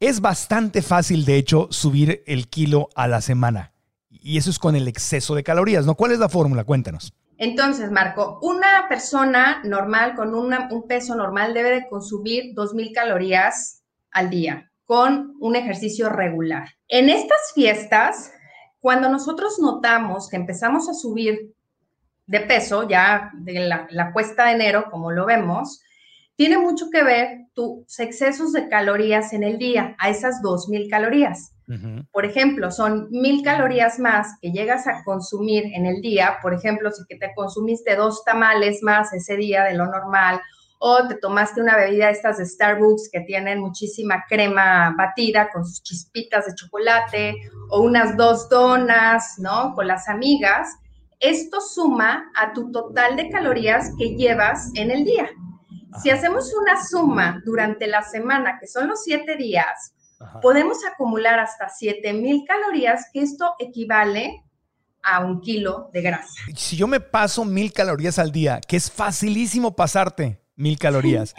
[0.00, 3.72] es bastante fácil, de hecho, subir el kilo a la semana.
[4.10, 5.94] Y eso es con el exceso de calorías, ¿no?
[5.94, 6.64] ¿Cuál es la fórmula?
[6.64, 7.14] Cuéntanos.
[7.38, 14.30] Entonces, Marco, una persona normal con un peso normal debe de consumir 2.000 calorías al
[14.30, 16.68] día con un ejercicio regular.
[16.88, 18.32] En estas fiestas,
[18.84, 21.54] cuando nosotros notamos que empezamos a subir
[22.26, 25.80] de peso, ya de la, cuesta de enero, como lo vemos,
[26.36, 31.54] tiene mucho que ver tus excesos de calorías en el día, a esas 2.000 calorías.
[32.12, 36.36] Por ejemplo, son 1.000 calorías más que llegas a consumir en el día.
[36.42, 40.42] Por ejemplo, si que te consumiste dos tamales más ese día de lo normal
[40.86, 45.82] o te tomaste una bebida estas de Starbucks que tienen muchísima crema batida con sus
[45.82, 47.36] chispitas de chocolate
[47.70, 49.72] o unas dos donas, ¿no?
[49.74, 50.68] Con las amigas,
[51.20, 55.30] esto suma a tu total de calorías que llevas en el día.
[56.02, 59.94] Si hacemos una suma durante la semana, que son los siete días,
[60.42, 64.44] podemos acumular hasta 7000 calorías, que esto equivale
[65.02, 66.42] a un kilo de grasa.
[66.54, 71.34] Si yo me paso mil calorías al día, que es facilísimo pasarte, mil calorías.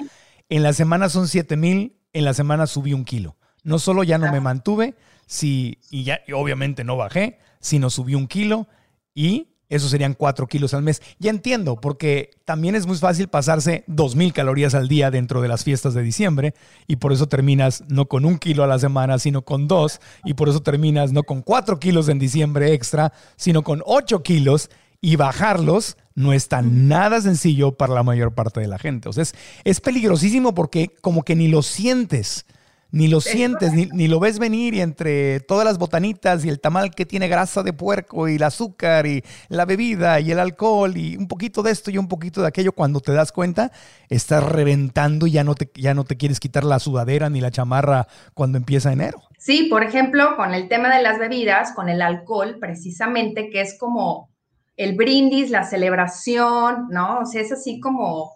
[0.49, 3.35] En la semana son siete mil, en la semana subí un kilo.
[3.63, 8.27] No solo ya no me mantuve, si, y ya obviamente no bajé, sino subí un
[8.27, 8.67] kilo
[9.13, 11.01] y eso serían cuatro kilos al mes.
[11.17, 15.47] Ya entiendo, porque también es muy fácil pasarse dos mil calorías al día dentro de
[15.47, 16.53] las fiestas de diciembre
[16.87, 20.35] y por eso terminas no con un kilo a la semana, sino con dos y
[20.35, 24.69] por eso terminas no con cuatro kilos en diciembre extra, sino con ocho kilos
[25.01, 29.09] y bajarlos no está nada sencillo para la mayor parte de la gente.
[29.09, 29.25] O sea,
[29.63, 32.45] es, peligrosísimo porque como que ni lo sientes,
[32.89, 36.95] ni lo sientes, ni, lo ves venir y entre todas las botanitas y el tamal
[36.95, 41.17] que tiene grasa de puerco y el azúcar y la bebida y el alcohol y
[41.17, 43.73] un poquito de esto y un poquito de aquello, cuando te das cuenta,
[44.07, 47.51] estás reventando y ya no te, ya no te quieres quitar la sudadera ni la
[47.51, 49.21] chamarra cuando empieza enero.
[49.37, 53.77] Sí, por ejemplo, con el tema de las bebidas, con el alcohol, precisamente, que es
[53.77, 54.29] como
[54.77, 57.19] el brindis, la celebración, ¿no?
[57.19, 58.31] O sea, es así como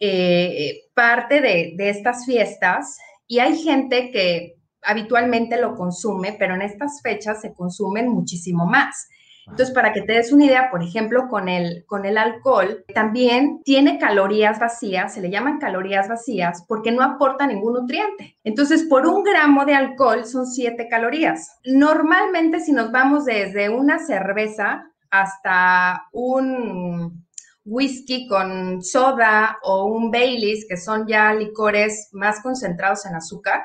[0.00, 7.00] eh, parte de, estas fiestas y hay gente que habitualmente lo consume, pero en estas
[7.02, 9.08] fechas se consumen muchísimo más.
[9.46, 13.60] Entonces, para que te des una idea, por ejemplo, con el, con el alcohol, también
[13.62, 18.38] tiene calorías vacías, se le llaman calorías vacías, porque no aporta ningún nutriente.
[18.42, 21.58] Entonces, por un gramo de alcohol son siete calorías.
[21.64, 24.90] Normalmente, si nos vamos desde una cerveza,
[25.20, 27.26] hasta un
[27.64, 33.64] whisky con soda o un Baileys, que son ya licores más concentrados en azúcar,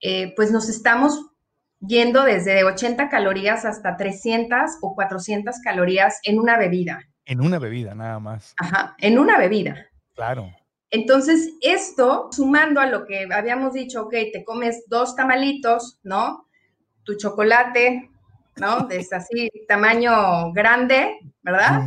[0.00, 1.30] eh, pues nos estamos
[1.80, 7.00] yendo desde 80 calorías hasta 300 o 400 calorías en una bebida.
[7.24, 8.54] En una bebida, nada más.
[8.58, 9.86] Ajá, en una bebida.
[10.14, 10.50] Claro.
[10.90, 16.48] Entonces, esto, sumando a lo que habíamos dicho, ok, te comes dos tamalitos, ¿no?
[17.04, 18.10] Tu chocolate,
[18.60, 18.88] ¿no?
[18.90, 21.82] Es así, tamaño grande, ¿verdad?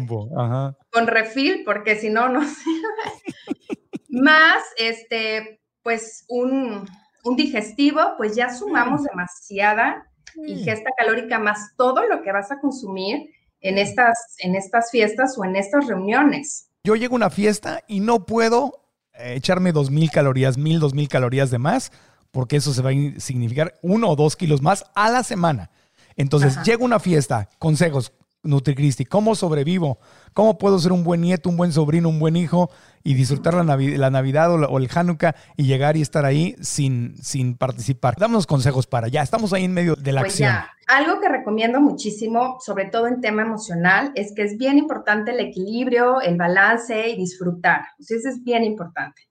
[0.91, 2.41] Con refil, porque si no, no
[4.09, 6.87] Más, este, pues un,
[7.35, 10.07] digestivo, pues ya sumamos demasiada
[10.45, 13.29] ingesta calórica más todo lo que vas a consumir
[13.61, 16.69] en estas, en estas fiestas o en estas reuniones.
[16.83, 18.81] Yo llego a una fiesta y no puedo
[19.13, 21.91] eh, echarme dos mil calorías, mil, dos mil calorías de más,
[22.31, 25.69] porque eso se va a significar uno o dos kilos más a la semana.
[26.15, 29.05] Entonces, llega una fiesta, consejos, NutriCristi?
[29.05, 29.99] ¿Cómo sobrevivo?
[30.33, 32.71] ¿Cómo puedo ser un buen nieto, un buen sobrino, un buen hijo
[33.03, 38.15] y disfrutar la, Navidad o, el Hanukkah y llegar y estar ahí sin, sin participar?
[38.17, 39.21] Damos consejos para ya.
[39.21, 40.49] Estamos ahí en medio de la pues acción.
[40.49, 40.69] Ya.
[40.87, 45.39] Algo que recomiendo muchísimo, sobre todo en tema emocional, es que es bien importante el
[45.39, 47.81] equilibrio, el balance y disfrutar.
[47.99, 49.30] eso es bien importante.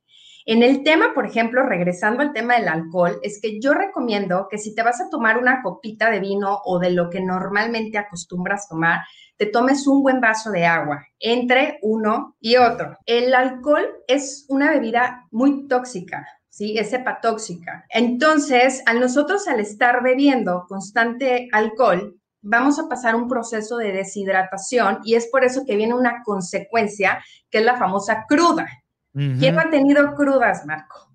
[0.50, 4.58] En el tema, por ejemplo, regresando al tema del alcohol, es que yo recomiendo que
[4.58, 8.68] si te vas a tomar una copita de vino o de lo que normalmente acostumbras
[8.68, 9.02] tomar,
[9.36, 12.98] te tomes un buen vaso de agua entre uno y otro.
[13.06, 16.76] El alcohol es una bebida muy tóxica, ¿sí?
[16.76, 17.84] Es hepatóxica.
[17.88, 24.98] Entonces, a nosotros al estar bebiendo constante alcohol, vamos a pasar un proceso de deshidratación
[25.04, 28.66] y es por eso que viene una consecuencia que es la famosa cruda.
[29.12, 31.10] ¿Quién ha tenido crudas, Marco?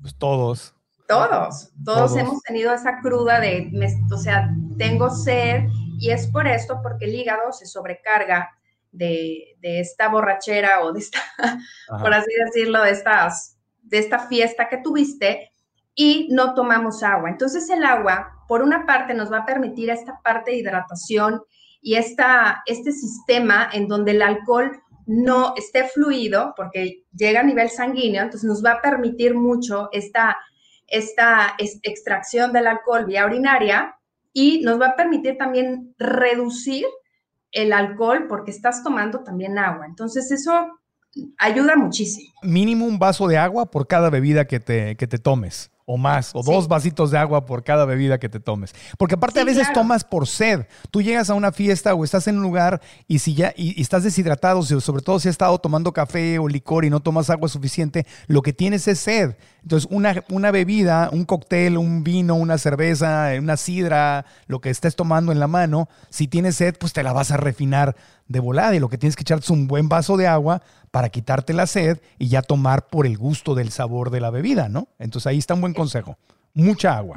[0.00, 0.74] Pues todos.
[1.06, 3.70] Todos, todos, hemos tenido esa cruda de,
[4.10, 5.64] o sea, tengo sed
[5.98, 8.50] y es por esto, porque el hígado se sobrecarga
[8.90, 11.20] de, esta borrachera o de esta,
[12.00, 15.50] por así decirlo, de, estas, de esta fiesta que tuviste
[15.94, 17.28] y no tomamos agua.
[17.28, 21.42] Entonces el agua, por una parte, nos va a permitir esta parte de hidratación
[21.82, 27.70] y esta, este sistema en donde el alcohol no esté fluido, porque llega a nivel
[27.70, 30.36] sanguíneo, entonces nos va a permitir mucho esta,
[30.86, 33.96] esta extracción del alcohol vía urinaria
[34.32, 36.86] y nos va a permitir también reducir
[37.52, 39.86] el alcohol porque estás tomando también agua.
[39.86, 40.80] Entonces eso
[41.38, 42.32] ayuda muchísimo.
[42.42, 46.30] Mínimo un vaso de agua por cada bebida que te, que te tomes o más,
[46.34, 48.74] o dos vasitos de agua por cada bebida que te tomes.
[48.96, 50.66] Porque aparte a veces tomas por sed.
[50.90, 54.02] Tú llegas a una fiesta o estás en un lugar y si ya y, estás
[54.02, 58.06] deshidratado, sobre todo si has estado tomando café o licor y no tomas agua suficiente,
[58.26, 59.36] lo que tienes es sed.
[59.62, 64.96] Entonces, una, una bebida, un cóctel, un vino, una cerveza, una sidra, lo que estés
[64.96, 68.74] tomando en la mano, si tienes sed, pues te la vas a refinar de volada
[68.74, 71.66] y lo que tienes que echar es un buen vaso de agua para quitarte la
[71.66, 74.88] sed y ya tomar por el gusto del sabor de la bebida, ¿no?
[74.98, 76.16] Entonces ahí está un buen consejo.
[76.54, 77.16] Mucha agua.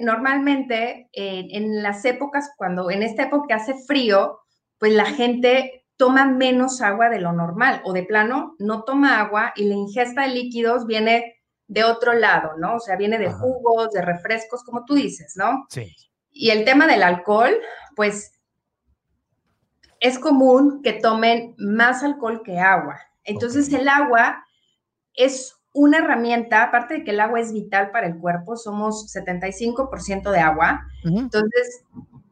[0.00, 4.40] Normalmente en las épocas, cuando en esta época hace frío,
[4.78, 9.52] pues la gente toma menos agua de lo normal o de plano no toma agua
[9.54, 11.36] y la ingesta de líquidos viene
[11.68, 12.76] de otro lado, ¿no?
[12.76, 15.66] O sea, viene de jugos, de refrescos, como tú dices, ¿no?
[15.68, 15.94] Sí.
[16.32, 17.54] Y el tema del alcohol,
[17.94, 18.32] pues
[20.00, 22.98] es común que tomen más alcohol que agua.
[23.24, 24.44] Entonces el agua
[25.14, 30.30] es una herramienta, aparte de que el agua es vital para el cuerpo, somos 75%
[30.30, 30.82] de agua.
[31.04, 31.84] Entonces,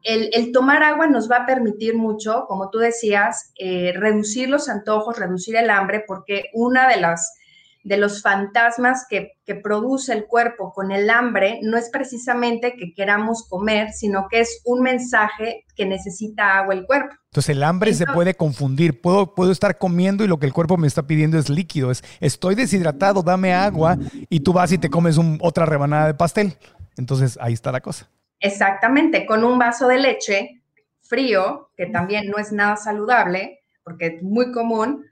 [0.03, 5.17] el, tomar agua nos va a permitir mucho, como tú decías, eh, reducir los antojos,
[5.17, 7.38] reducir el hambre, porque una de las
[7.83, 13.47] de los fantasmas que, produce el cuerpo con el hambre no es precisamente que queramos
[13.49, 17.15] comer, sino que es un mensaje que necesita agua el cuerpo.
[17.31, 19.01] Entonces el hambre se puede confundir.
[19.01, 21.89] Puedo, puedo estar comiendo y lo que el cuerpo me está pidiendo es líquido.
[21.89, 23.97] Es estoy deshidratado, dame agua
[24.29, 26.53] y tú vas y te comes otra rebanada de pastel.
[26.95, 28.07] Entonces ahí está la cosa.
[28.39, 30.61] Exactamente, con un vaso de leche
[31.01, 35.05] frío, que también no es nada saludable, porque es muy común,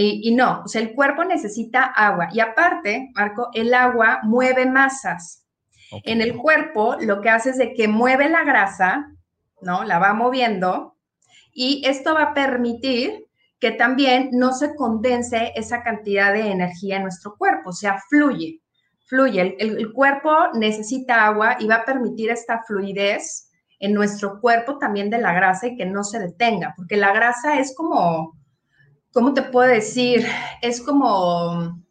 [0.00, 2.28] y, no, o sea, el cuerpo necesita agua.
[2.32, 5.44] Y aparte, Marco, el agua mueve masas.
[6.04, 9.10] En el cuerpo lo que hace es de que mueve la grasa,
[9.60, 9.84] ¿no?
[9.84, 10.94] La va moviendo
[11.52, 13.26] y esto va a permitir
[13.58, 18.60] que también no se condense esa cantidad de energía en nuestro cuerpo, o sea, fluye,
[19.06, 19.56] fluye.
[19.58, 25.18] el cuerpo necesita agua y va a permitir esta fluidez en nuestro cuerpo también de
[25.18, 28.37] la grasa y que no se detenga, porque la grasa es como,
[29.12, 30.26] ¿cómo te puedo decir?
[30.62, 31.82] Es como,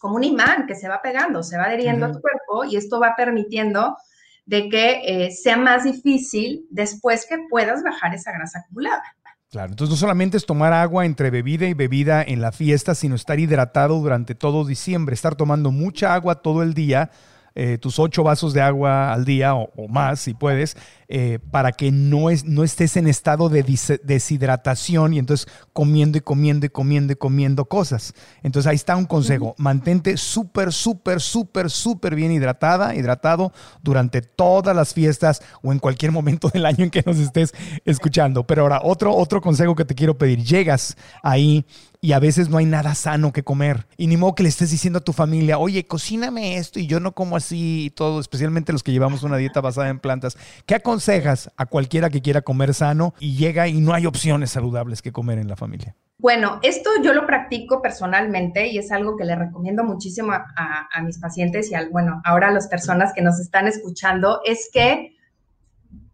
[0.00, 3.00] como un imán que se va pegando, se va adheriendo a tu cuerpo y esto
[3.00, 3.96] va permitiendo
[4.44, 9.02] de que eh, sea más difícil después que puedas bajar esa grasa acumulada.
[9.50, 13.14] Claro, entonces no solamente es tomar agua entre bebida y bebida en la fiesta, sino
[13.14, 17.10] estar hidratado durante todo diciembre, estar tomando mucha agua todo el día
[17.58, 20.76] eh, tus ocho vasos de agua al día o, más, si puedes,
[21.08, 23.62] eh, para que no, es, no estés en estado de
[24.02, 28.12] deshidratación y entonces comiendo y comiendo y comiendo y comiendo cosas.
[28.42, 34.74] Entonces ahí está un consejo, mantente súper, súper, súper, súper bien hidratada, hidratado durante todas
[34.74, 38.46] las fiestas o en cualquier momento del año en que nos estés escuchando.
[38.46, 41.64] Pero ahora, otro, otro consejo que te quiero pedir, llegas ahí
[42.00, 43.86] y a veces no hay nada sano que comer.
[43.96, 47.00] Y ni modo que le estés diciendo a tu familia, oye, cocíname esto y yo
[47.00, 50.36] no como así y todo, especialmente los que llevamos una dieta basada en plantas.
[50.66, 55.02] ¿Qué aconsejas a cualquiera que quiera comer sano y llega y no hay opciones saludables
[55.02, 55.94] que comer en la familia?
[56.18, 61.18] Bueno, esto yo lo practico personalmente y es algo que le recomiendo muchísimo a, mis
[61.18, 65.14] pacientes y al, bueno, ahora a las personas que nos están escuchando, es que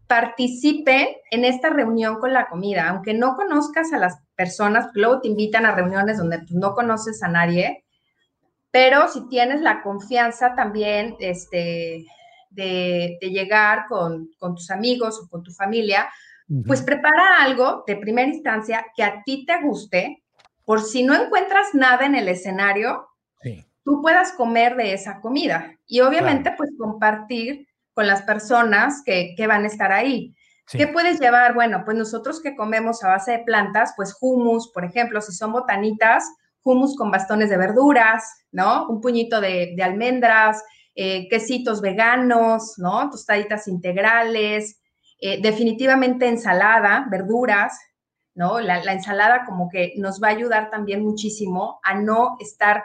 [0.07, 5.29] participe en esta reunión con la comida, aunque no conozcas a las personas, luego te
[5.29, 7.85] invitan a reuniones donde pues, no conoces a nadie,
[8.71, 12.05] pero si tienes la confianza también este,
[12.53, 16.09] de, llegar con, tus amigos o con tu familia,
[16.67, 20.23] pues prepara algo de primera instancia que a ti te guste,
[20.65, 23.07] por si no encuentras nada en el escenario,
[23.83, 29.63] tú puedas comer de esa comida y obviamente pues compartir con las personas que, van
[29.63, 30.33] a estar ahí.
[30.71, 31.53] ¿Qué puedes llevar?
[31.53, 35.51] Bueno, pues nosotros que comemos a base de plantas, pues hummus, por ejemplo, si son
[35.51, 36.23] botanitas,
[36.63, 38.87] hummus con bastones de verduras, ¿no?
[38.87, 40.63] Un puñito de, almendras,
[40.95, 43.09] eh, quesitos veganos, ¿no?
[43.09, 44.81] Tostaditas integrales,
[45.19, 47.77] eh, definitivamente ensalada, verduras,
[48.35, 48.59] ¿no?
[48.59, 52.83] La, la, ensalada como que nos va a ayudar también muchísimo a no estar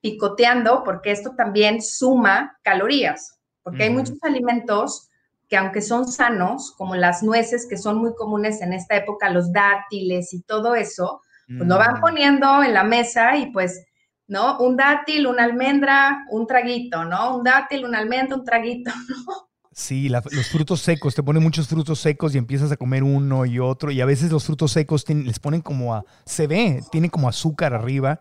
[0.00, 5.08] picoteando, porque esto también suma calorías, porque hay muchos alimentos
[5.52, 9.52] que aunque son sanos, como las nueces que son muy comunes en esta época, los
[9.52, 12.00] dátiles y todo eso, pues lo van mm.
[12.00, 13.84] poniendo en la mesa y pues,
[14.28, 14.58] ¿no?
[14.58, 17.36] Un dátil, una almendra, un traguito, ¿no?
[17.36, 19.52] Un dátil, una almendra, un traguito, ¿no?
[19.74, 23.58] Sí, los frutos secos, te ponen muchos frutos secos y empiezas a comer uno y
[23.58, 27.26] otro, y a veces los frutos secos les ponen como a, se ve, tiene como
[27.26, 28.20] azúcar arriba,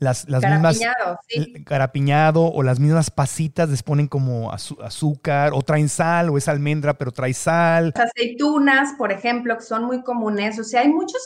[0.00, 0.80] las, las mismas
[1.64, 6.94] carapiñado o las mismas pasitas les ponen como azúcar o traen sal o es almendra
[6.94, 7.92] pero trae sal.
[7.96, 11.20] aceitunas, por ejemplo, que son muy comunes, o sea, hay muchos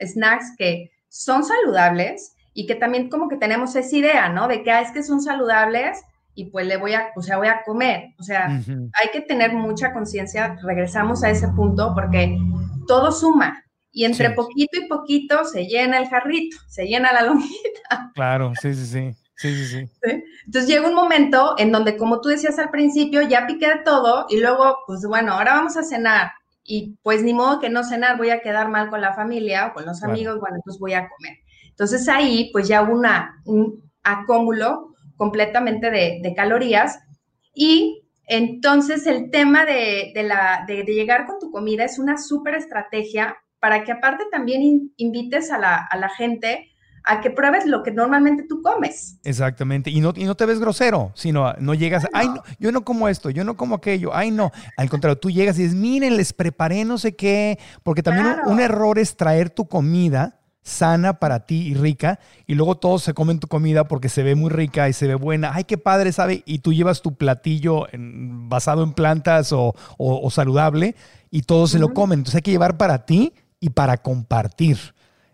[0.00, 4.48] snacks que son saludables y que también como que tenemos esa idea, ¿no?
[4.48, 6.02] De que ah, es que son saludables
[6.34, 8.14] y pues le voy a, o sea, voy a comer.
[8.18, 12.38] O sea, hay que tener mucha conciencia, regresamos a ese punto porque
[12.86, 13.64] todo suma,
[13.98, 18.12] y entre poquito y poquito se llena el jarrito, se llena la lonjita.
[18.14, 19.10] Claro, sí, sí, sí.
[19.34, 19.90] Sí, sí, sí,
[20.46, 24.26] Entonces llega un momento en donde, como tú decías al principio, ya piqué de todo
[24.28, 26.32] y luego, pues bueno, ahora vamos a cenar.
[26.64, 29.74] Y pues ni modo que no cenar, voy a quedar mal con la familia o
[29.74, 31.38] con los amigos, bueno, entonces voy a comer.
[31.78, 36.98] Entonces ahí, pues ya una, un acúmulo completamente de, de calorías.
[37.54, 42.54] Y entonces el tema de, de la, de, llegar con tu comida es una súper
[42.54, 46.68] estrategia para que aparte también invites a la, gente
[47.04, 49.18] a que pruebes lo que normalmente tú comes.
[49.24, 49.90] Exactamente.
[49.90, 53.08] Y no, y no te ves grosero, sino no llegas, ay, no, yo no como
[53.08, 54.52] esto, yo no como aquello, ay, no.
[54.76, 58.60] Al contrario, tú llegas y dices, miren, les preparé no sé qué, porque también un,
[58.60, 60.37] error es traer tu comida
[60.68, 64.34] sana para ti y rica, y luego todos se comen tu comida porque se ve
[64.34, 65.52] muy rica y se ve buena.
[65.54, 66.42] Ay, qué padre, ¿sabe?
[66.46, 69.74] Y tú llevas tu platillo basado en plantas o,
[70.30, 70.94] saludable
[71.30, 72.20] y todos se lo comen.
[72.20, 74.78] Entonces hay que llevar para ti y para compartir.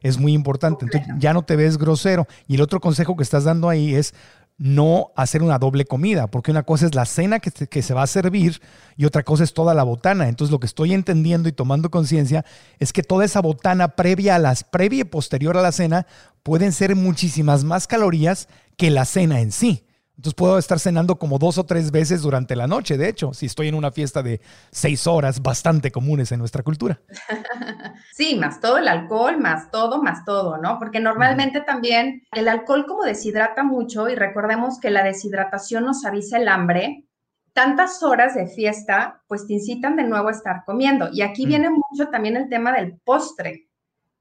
[0.01, 0.85] Es muy importante.
[0.85, 2.27] Entonces ya no te ves grosero.
[2.47, 4.15] Y el otro consejo que estás dando ahí es
[4.57, 8.03] no hacer una doble comida, porque una cosa es la cena que, que, se va
[8.03, 8.61] a servir
[8.97, 10.29] y otra cosa es toda la botana.
[10.29, 12.45] Entonces lo que estoy entendiendo y tomando conciencia
[12.79, 16.07] es que toda esa botana previa a las previa y posterior a la cena
[16.43, 19.87] pueden ser muchísimas más calorías que la cena en sí.
[20.17, 23.47] Entonces puedo estar cenando como dos o tres veces durante la noche, de hecho, si
[23.47, 27.01] estoy en una fiesta de seis horas, bastante comunes en nuestra cultura.
[28.13, 30.79] Sí, más todo el alcohol, más todo, más todo, ¿no?
[30.79, 36.39] Porque normalmente también el alcohol como deshidrata mucho y recordemos que la deshidratación nos avisa
[36.39, 37.07] el hambre.
[37.53, 41.09] Tantas horas de fiesta, pues te incitan de nuevo a estar comiendo.
[41.13, 41.49] Y aquí mm.
[41.49, 43.69] viene mucho también el tema del postre.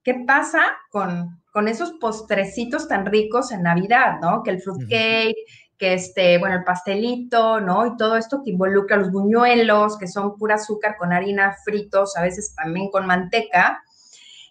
[0.03, 4.41] ¿Qué pasa con, con esos postrecitos tan ricos en Navidad, ¿no?
[4.41, 5.36] Que el fruitcake,
[5.84, 7.86] que este, bueno, el pastelito, ¿no?
[7.86, 12.22] Y todo esto que involucra los buñuelos, que son pura azúcar con harina, fritos, a
[12.22, 13.84] veces también con manteca,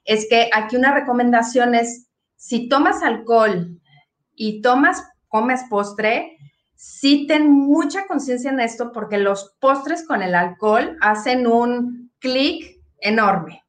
[0.05, 3.81] es que aquí una recomendación es, si tomas alcohol
[4.35, 6.37] y tomas, comes postre,
[6.75, 12.79] sí ten mucha conciencia en esto porque los postres con el alcohol hacen un clic
[12.99, 13.65] enorme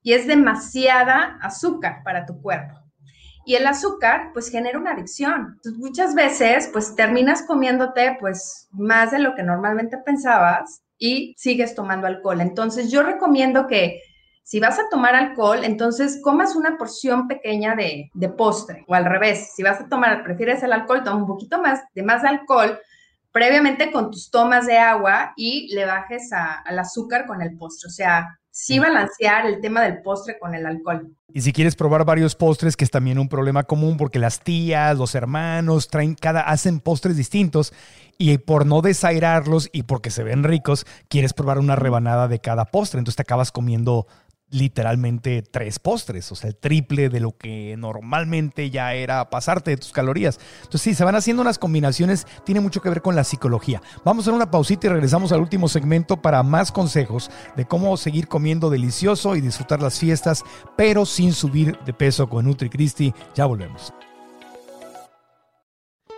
[0.00, 2.76] y es demasiada azúcar para tu cuerpo.
[3.50, 5.58] Y el azúcar, pues, genera una adicción.
[5.78, 12.06] Muchas veces, pues, terminas comiéndote, pues, más de lo que normalmente pensabas y sigues tomando
[12.06, 12.40] alcohol.
[12.42, 14.02] Entonces, yo recomiendo que
[14.44, 19.50] si vas a tomar alcohol, entonces comas una porción pequeña de, postre o al revés.
[19.56, 22.78] Si vas a tomar, prefieres el alcohol, toma un poquito más de más alcohol
[23.32, 27.88] previamente con tus tomas de agua y le bajes al azúcar con el postre.
[27.88, 31.14] O sea, sí balancear el tema del postre con el alcohol.
[31.32, 34.98] Y si quieres probar varios postres, que es también un problema común porque las tías,
[34.98, 37.72] los hermanos traen cada hacen postres distintos
[38.18, 42.64] y por no desairarlos y porque se ven ricos, quieres probar una rebanada de cada
[42.66, 44.06] postre, entonces te acabas comiendo
[44.50, 49.76] literalmente tres postres, o sea, el triple de lo que normalmente ya era pasarte de
[49.76, 50.38] tus calorías.
[50.58, 53.80] Entonces, sí, se van haciendo unas combinaciones, tiene mucho que ver con la psicología.
[54.04, 58.28] Vamos a una pausita y regresamos al último segmento para más consejos de cómo seguir
[58.28, 60.44] comiendo delicioso y disfrutar las fiestas,
[60.76, 63.14] pero sin subir de peso con NutriCristi.
[63.34, 63.92] Ya volvemos.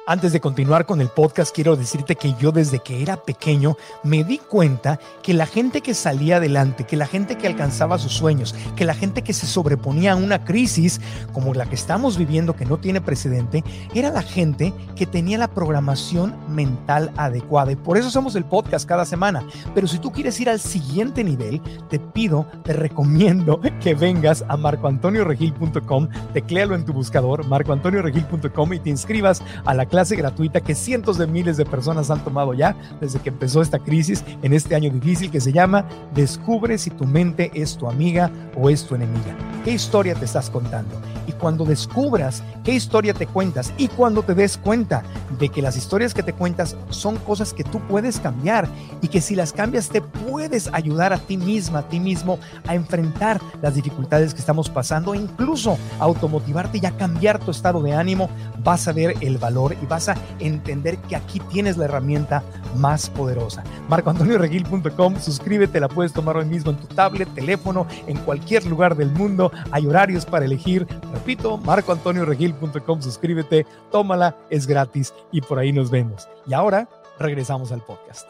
[0.05, 4.25] Antes de continuar con el podcast, quiero decirte que yo desde que era pequeño me
[4.25, 8.53] di cuenta que la gente que salía adelante, que la gente que alcanzaba sus sueños,
[8.75, 11.01] que la gente que se sobreponía a una crisis
[11.33, 13.63] como la que estamos viviendo, que no tiene precedente,
[13.95, 17.71] era la gente que tenía la programación mental adecuada.
[17.71, 19.47] Y por eso hacemos el podcast cada semana.
[19.73, 24.57] Pero si tú quieres ir al siguiente nivel, te pido, te recomiendo que vengas a
[24.57, 31.19] marcoantonioregil.com, tecléalo en tu buscador, marcoantonioregil.com y te inscribas a la clase gratuita que cientos
[31.19, 34.91] de miles de personas han tomado ya desde que empezó esta crisis en este año
[34.91, 39.37] difícil que se llama Descubre si tu mente es tu amiga o es tu enemiga.
[39.67, 40.99] ¿Qué historia te estás contando?
[41.27, 45.03] Y cuando descubras qué historia te cuentas y cuando te des cuenta
[45.39, 48.69] de que las historias que te cuentas son cosas que tú puedes cambiar
[49.01, 52.75] y que si las cambias te puedes ayudar a ti misma, a ti mismo a
[52.75, 57.93] enfrentar las dificultades que estamos pasando e incluso automotivarte y a cambiar tu estado de
[57.93, 58.29] ánimo,
[58.63, 62.43] vas a ver el valor y vas a entender que aquí tienes la herramienta
[62.77, 63.65] más poderosa.
[63.89, 69.11] MarcoAntonioRegil.com, suscríbete, la puedes tomar hoy mismo en tu tablet, teléfono, en cualquier lugar del
[69.11, 69.53] mundo.
[69.71, 70.87] Hay horarios para elegir.
[71.13, 76.29] Repito, MarcoAntonioRegil.com, suscríbete, tómala, es gratis y por ahí nos vemos.
[76.47, 76.89] Y ahora
[77.19, 78.27] regresamos al podcast.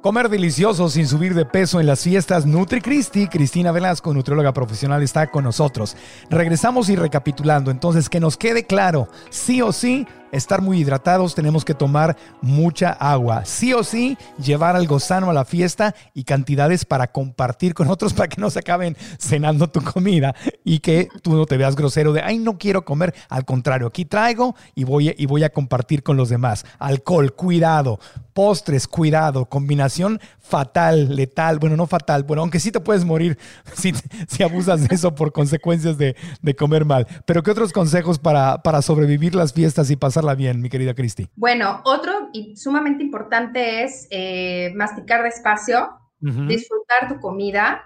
[0.00, 3.28] Comer delicioso sin subir de peso en las fiestas NutriCristi.
[3.28, 5.94] Cristina Velasco, nutrióloga profesional, está con nosotros.
[6.30, 7.70] Regresamos y recapitulando.
[7.70, 12.90] Entonces, que nos quede claro, sí o sí, estar muy hidratados, tenemos que tomar mucha
[12.92, 13.44] agua.
[13.44, 18.14] Sí o sí, llevar algo sano a la fiesta y cantidades para compartir con otros
[18.14, 22.12] para que no se acaben cenando tu comida y que tú no te veas grosero
[22.12, 23.14] de, ay, no quiero comer.
[23.28, 26.64] Al contrario, aquí traigo y voy, y voy a compartir con los demás.
[26.78, 27.98] Alcohol, cuidado.
[28.32, 29.46] Postres, cuidado.
[29.46, 31.58] Combinación fatal, letal.
[31.58, 32.24] Bueno, no fatal.
[32.24, 33.38] Bueno, aunque sí te puedes morir
[33.74, 37.06] si, abusas de eso por consecuencias de, de comer mal.
[37.26, 41.28] Pero ¿qué otros consejos para, para sobrevivir las fiestas y pasar bien, mi querida Cristi?
[41.36, 45.90] Bueno, otro y sumamente importante es eh, masticar despacio,
[46.20, 47.82] disfrutar tu comida,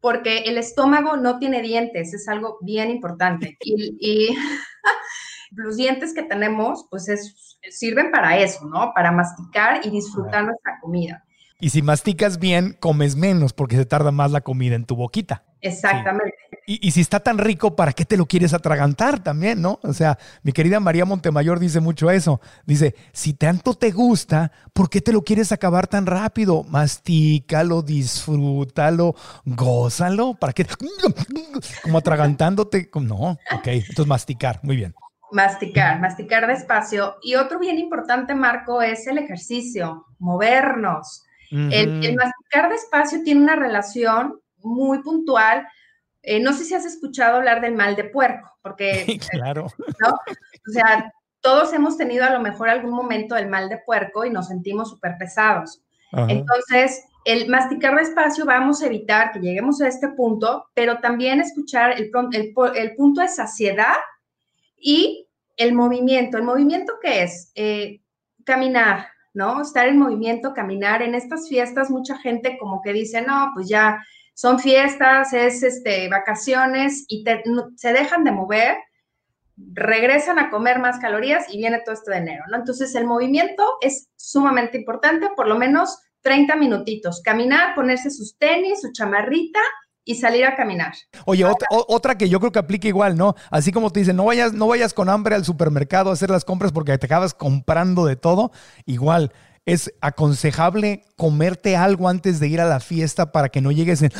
[0.00, 3.56] porque el estómago no tiene dientes, es algo bien importante.
[3.64, 4.36] Y,
[5.54, 8.92] los dientes que tenemos, pues sirven para eso, ¿no?
[8.94, 11.24] Para masticar y disfrutar nuestra comida.
[11.60, 15.44] Y si masticas bien, comes menos porque se tarda más la comida en tu boquita.
[15.60, 16.34] Exactamente.
[16.66, 19.80] Y, si está tan rico, ¿para qué te lo quieres atragantar también, no?
[19.82, 22.40] O sea, mi querida María Montemayor dice mucho eso.
[22.66, 26.62] Dice, si tanto te gusta, ¿por qué te lo quieres acabar tan rápido?
[26.64, 30.34] Mastícalo, disfrútalo, gózalo.
[30.34, 30.66] ¿Para qué?
[31.82, 32.90] Como atragantándote.
[32.94, 33.66] No, ok.
[33.66, 34.94] Entonces masticar, muy bien.
[35.32, 37.16] Masticar, masticar despacio.
[37.22, 41.24] Y otro bien importante, Marco, es el ejercicio, movernos.
[41.50, 45.66] el masticar despacio tiene una relación muy puntual.
[46.22, 49.18] Eh, no sé si has escuchado hablar del mal de puerco, porque...
[49.30, 49.66] claro.
[49.66, 54.30] O sea, todos hemos tenido a lo mejor algún momento del mal de puerco y
[54.30, 55.82] nos sentimos súper pesados.
[56.28, 61.92] Entonces, el masticar despacio vamos a evitar que lleguemos a este punto, pero también escuchar
[61.92, 62.10] el,
[62.74, 63.96] el, punto de saciedad
[64.76, 66.36] y el movimiento.
[66.36, 67.50] ¿El movimiento qué es?
[67.54, 68.02] Eh,
[68.44, 69.62] caminar, ¿no?
[69.62, 71.00] Estar en movimiento, caminar.
[71.00, 74.04] En estas fiestas mucha gente como que dice, no, pues ya
[74.34, 77.24] son fiestas, es este, vacaciones y
[77.76, 78.76] se dejan de mover,
[79.56, 82.56] regresan a comer más calorías y viene todo esto de enero, ¿no?
[82.56, 88.80] Entonces el movimiento es sumamente importante, por lo menos 30 minutitos, caminar, ponerse sus tenis,
[88.80, 89.60] su chamarrita
[90.04, 90.94] y salir a caminar.
[91.26, 93.34] Oye, otra, otra, que yo creo que aplica igual, ¿no?
[93.50, 96.44] Así como te dicen, no vayas, no vayas con hambre al supermercado a hacer las
[96.44, 98.50] compras porque te acabas comprando de todo,
[98.84, 99.32] igual
[99.64, 104.10] es aconsejable comerte algo antes de ir a la fiesta para que no llegues en,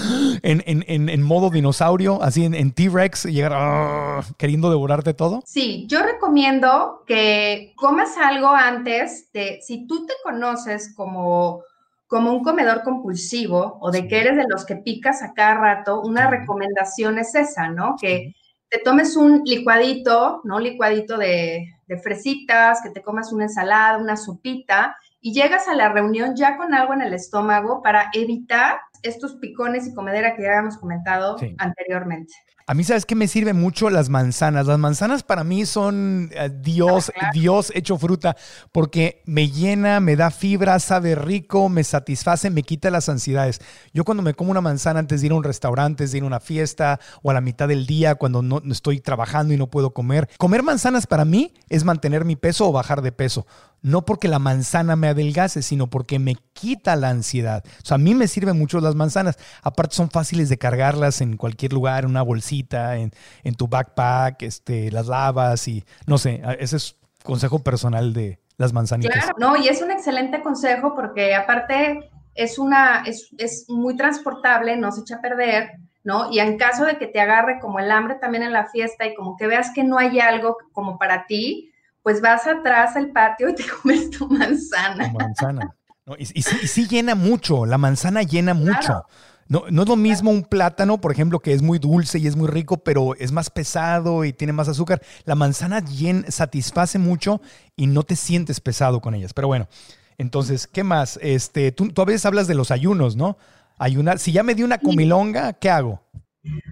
[0.43, 5.43] en, modo dinosaurio, así en, T-Rex, y llegar ah, queriendo devorarte todo?
[5.45, 11.63] Sí, yo recomiendo que comas algo antes de, si tú te conoces como,
[12.07, 16.03] como un comedor compulsivo o de que eres de los que picas a cada rato,
[16.03, 17.97] una recomendación es esa, ¿no?
[18.01, 18.33] Que
[18.69, 20.57] te tomes un licuadito, ¿no?
[20.57, 25.75] Un licuadito de, de fresitas, que te comas una ensalada, una sopita y llegas a
[25.75, 30.43] la reunión ya con algo en el estómago para evitar estos picones y comedera que
[30.43, 32.35] ya habíamos comentado anteriormente.
[32.67, 33.91] A mí, ¿sabes qué me sirve mucho?
[33.91, 34.67] Las manzanas.
[34.67, 38.37] Las manzanas para mí son eh, Dios, ah, Dios hecho fruta,
[38.71, 43.61] porque me llena, me da fibra, sabe rico, me satisface, me quita las ansiedades.
[43.93, 46.25] Yo cuando me como una manzana antes de ir a un restaurante, antes de ir
[46.25, 49.69] a una fiesta o a la mitad del día, cuando no estoy trabajando y no
[49.69, 53.47] puedo comer, comer manzanas para mí es mantener mi peso o bajar de peso
[53.83, 57.65] no porque la manzana me adelgace, sino porque me quita la ansiedad.
[57.83, 59.37] O sea, a mí me sirven mucho las manzanas.
[59.63, 63.11] Aparte son fáciles de cargarlas en cualquier lugar, en una bolsita, en,
[63.57, 69.25] tu backpack, este, las lavas y no sé, ese es consejo personal de las manzanitas.
[69.25, 74.77] Claro, no, y es un excelente consejo porque aparte es una, es, es muy transportable,
[74.77, 75.73] no se echa a perder.
[76.05, 76.33] ¿no?
[76.33, 79.15] Y en caso de que te agarre como el hambre también en la fiesta y
[79.15, 81.72] como que veas que no hay algo como para ti,
[82.03, 85.13] pues vas atrás al patio y te comes tu manzana.
[85.13, 85.75] manzana.
[86.19, 89.05] y, sí, llena mucho, la manzana llena mucho.
[89.49, 92.37] No, no, es lo mismo un plátano, por ejemplo, que es muy dulce y es
[92.37, 95.03] muy rico, pero es más pesado y tiene más azúcar.
[95.25, 95.85] La manzana
[96.29, 97.43] satisface mucho
[97.77, 99.35] y no te sientes pesado con ellas.
[99.35, 99.69] Pero bueno,
[100.17, 101.19] entonces, ¿qué más?
[101.21, 103.37] Este, tú, a veces hablas de los ayunos, ¿no?
[103.79, 104.19] Ayunar.
[104.19, 106.01] Si ya me di una comilonga, ¿qué hago?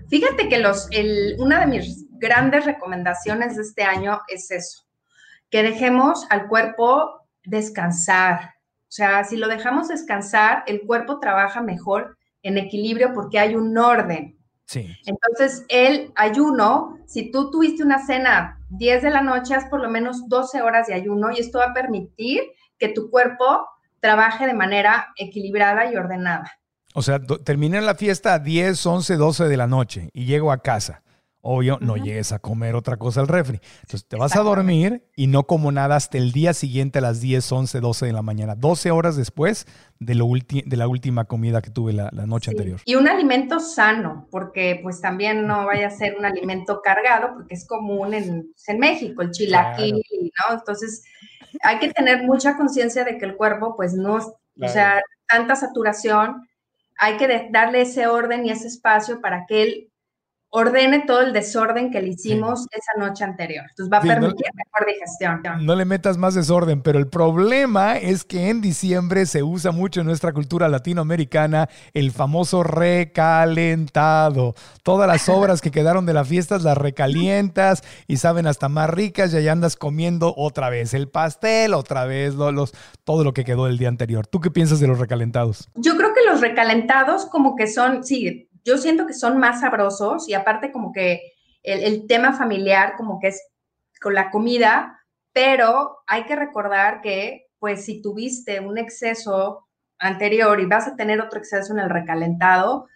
[0.09, 0.89] Fíjate que los,
[1.39, 4.90] una de mis grandes recomendaciones de este año es eso
[5.51, 8.55] que dejemos al cuerpo descansar.
[8.83, 13.77] O sea, si lo dejamos descansar, el cuerpo trabaja mejor en equilibrio porque hay un
[13.77, 14.39] orden.
[14.65, 14.87] Sí.
[15.05, 19.89] Entonces, el ayuno, si tú tuviste una cena 10 de la noche, haz por lo
[19.91, 22.41] menos 12 horas de ayuno y esto va a permitir
[22.79, 23.67] que tu cuerpo
[24.01, 26.51] trabaje de manera equilibrada y ordenada.
[26.95, 30.59] O sea, terminé la fiesta a 10, 11, 12 de la noche y llego a
[30.59, 31.03] casa.
[31.43, 33.61] Obvio, no llegues a comer otra cosa al refri.
[33.81, 37.23] Entonces te vas a dormir y no como nada hasta el día siguiente a las
[37.23, 39.67] 10, 11, 12 de la mañana, 12 horas después
[39.99, 42.81] de, lo de la última comida que tuve la, noche anterior.
[42.85, 47.55] Y un alimento sano, porque pues también no vaya a ser un alimento cargado, porque
[47.55, 50.59] es común en, pues, en México, el chilaquil, ¿no?
[50.59, 51.05] Entonces
[51.63, 56.47] hay que tener mucha conciencia de que el cuerpo pues no, o sea, tanta saturación,
[56.99, 59.90] hay que darle ese orden y ese espacio para que él
[60.51, 63.65] ordene todo el desorden que le hicimos esa noche anterior.
[63.71, 65.65] Entonces va a permitir mejor digestión.
[65.65, 70.01] No le metas más desorden, pero el problema es que en diciembre se usa mucho
[70.01, 74.55] en nuestra cultura latinoamericana el famoso recalentado.
[74.83, 79.33] Todas las obras que quedaron de las fiestas las recalientas y saben hasta más ricas
[79.33, 82.73] y ahí andas comiendo otra vez el pastel, otra vez los,
[83.05, 84.27] todo lo que quedó del día anterior.
[84.27, 85.69] ¿Tú qué piensas de los recalentados?
[85.77, 90.29] Yo creo que los recalentados como que son, sí, yo siento que son más sabrosos
[90.29, 91.21] y aparte como que
[91.63, 93.43] el, tema familiar como que es
[94.01, 95.01] con la comida,
[95.33, 99.67] pero hay que recordar que pues si tuviste un exceso
[99.99, 102.89] anterior y vas a tener otro exceso en el recalentado,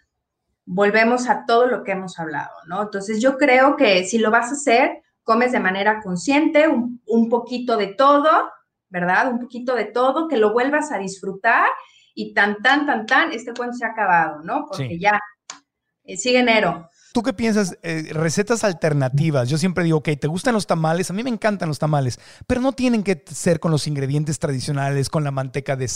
[0.65, 2.83] volvemos a todo lo que hemos hablado, ¿no?
[2.83, 7.29] Entonces yo creo que si lo vas a hacer, comes de manera consciente, un, un
[7.29, 8.51] poquito de todo,
[8.89, 9.31] ¿verdad?
[9.31, 11.69] Un poquito de todo, que lo vuelvas a disfrutar
[12.15, 14.67] y tan, tan, tan, tan, este cuento se ha acabado, ¿no?
[14.67, 15.21] Porque ya
[16.17, 16.91] sigue enero.
[17.15, 17.79] ¿Tú qué piensas?
[17.85, 19.49] Eh, recetas alternativas.
[19.49, 21.11] Yo siempre digo, ok, ¿te gustan los tamales?
[21.11, 25.09] A mí me encantan los tamales, pero no tienen que ser con los ingredientes tradicionales,
[25.09, 25.87] con la manteca de,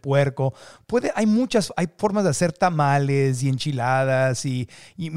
[0.00, 0.54] puerco.
[0.86, 5.10] Puede, hay muchas, hay formas de hacer tamales y enchiladas y, y,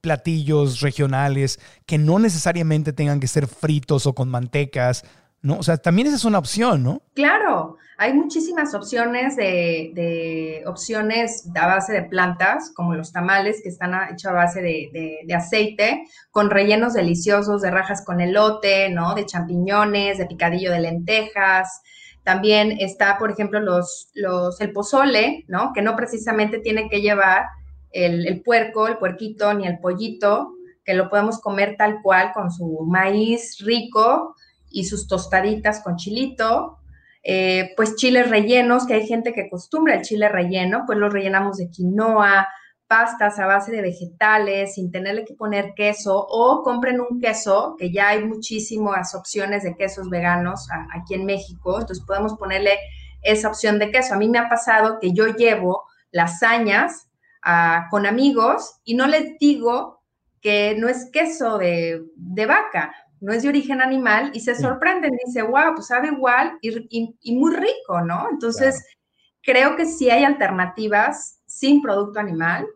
[0.00, 5.04] platillos regionales que no necesariamente tengan que ser fritos o con mantecas.
[5.42, 5.58] ¿No?
[5.58, 7.02] O sea, también esa es una opción, ¿no?
[7.14, 13.92] Claro, hay muchísimas opciones de, opciones a base de plantas, como los tamales que están
[14.12, 19.14] hechos a base de, aceite, con rellenos deliciosos de rajas con elote, ¿no?
[19.14, 21.82] De champiñones, de picadillo de lentejas.
[22.22, 25.72] También está, por ejemplo, los, los, el pozole, ¿no?
[25.72, 27.46] Que no precisamente tiene que llevar
[27.90, 30.52] el, el puerco, el puerquito, ni el pollito,
[30.84, 34.36] que lo podemos comer tal cual con su maíz rico,
[34.70, 36.78] y sus tostaditas con chilito,
[37.22, 41.58] eh, pues chiles rellenos, que hay gente que acostumbra el chile relleno, pues los rellenamos
[41.58, 42.48] de quinoa,
[42.86, 47.92] pastas a base de vegetales, sin tenerle que poner queso, o compren un queso, que
[47.92, 52.78] ya hay muchísimas opciones de quesos veganos aquí en México, entonces podemos ponerle
[53.22, 54.14] esa opción de queso.
[54.14, 57.10] A mí me ha pasado que yo llevo lasañas
[57.42, 60.02] ah, con amigos y no les digo
[60.40, 65.16] que no es queso de, de vaca, no es de origen animal y se sorprenden,
[65.24, 68.28] dice, wow, pues sabe igual y, muy rico, ¿no?
[68.30, 68.84] Entonces,
[69.42, 72.66] creo que sí hay alternativas sin producto animal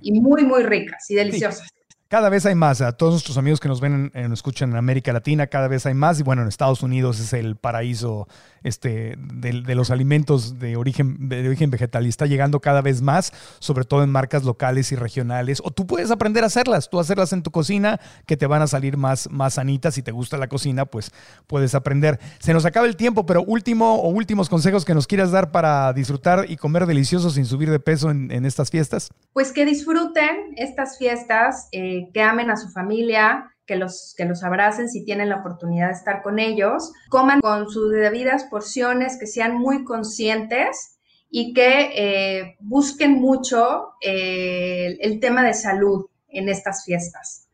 [0.00, 1.68] y muy, muy ricas y deliciosas.
[2.16, 2.80] Cada vez hay más.
[2.80, 5.84] A todos nuestros amigos que nos ven, en, nos escuchan en América Latina, cada vez
[5.84, 6.18] hay más.
[6.18, 8.26] Y bueno, en Estados Unidos es el paraíso
[8.66, 13.32] este, de, los alimentos de origen, de origen vegetal y está llegando cada vez más,
[13.60, 15.60] sobre todo en marcas locales y regionales.
[15.62, 18.66] O tú puedes aprender a hacerlas, tú hacerlas en tu cocina, que te van a
[18.66, 19.94] salir más, más sanitas.
[19.94, 21.12] Si te gusta la cocina, pues
[21.46, 22.18] puedes aprender.
[22.40, 25.92] Se nos acaba el tiempo, pero último o últimos consejos que nos quieras dar para
[25.92, 29.10] disfrutar y comer delicioso sin subir de peso en, estas fiestas.
[29.32, 34.42] Pues que disfruten estas fiestas, eh, que amen a su familia, que los, que los
[34.44, 39.26] abracen si tienen la oportunidad de estar con ellos, coman con sus debidas porciones, que
[39.26, 40.98] sean muy conscientes
[41.28, 47.45] y que eh, busquen mucho eh, el tema de salud en estas fiestas.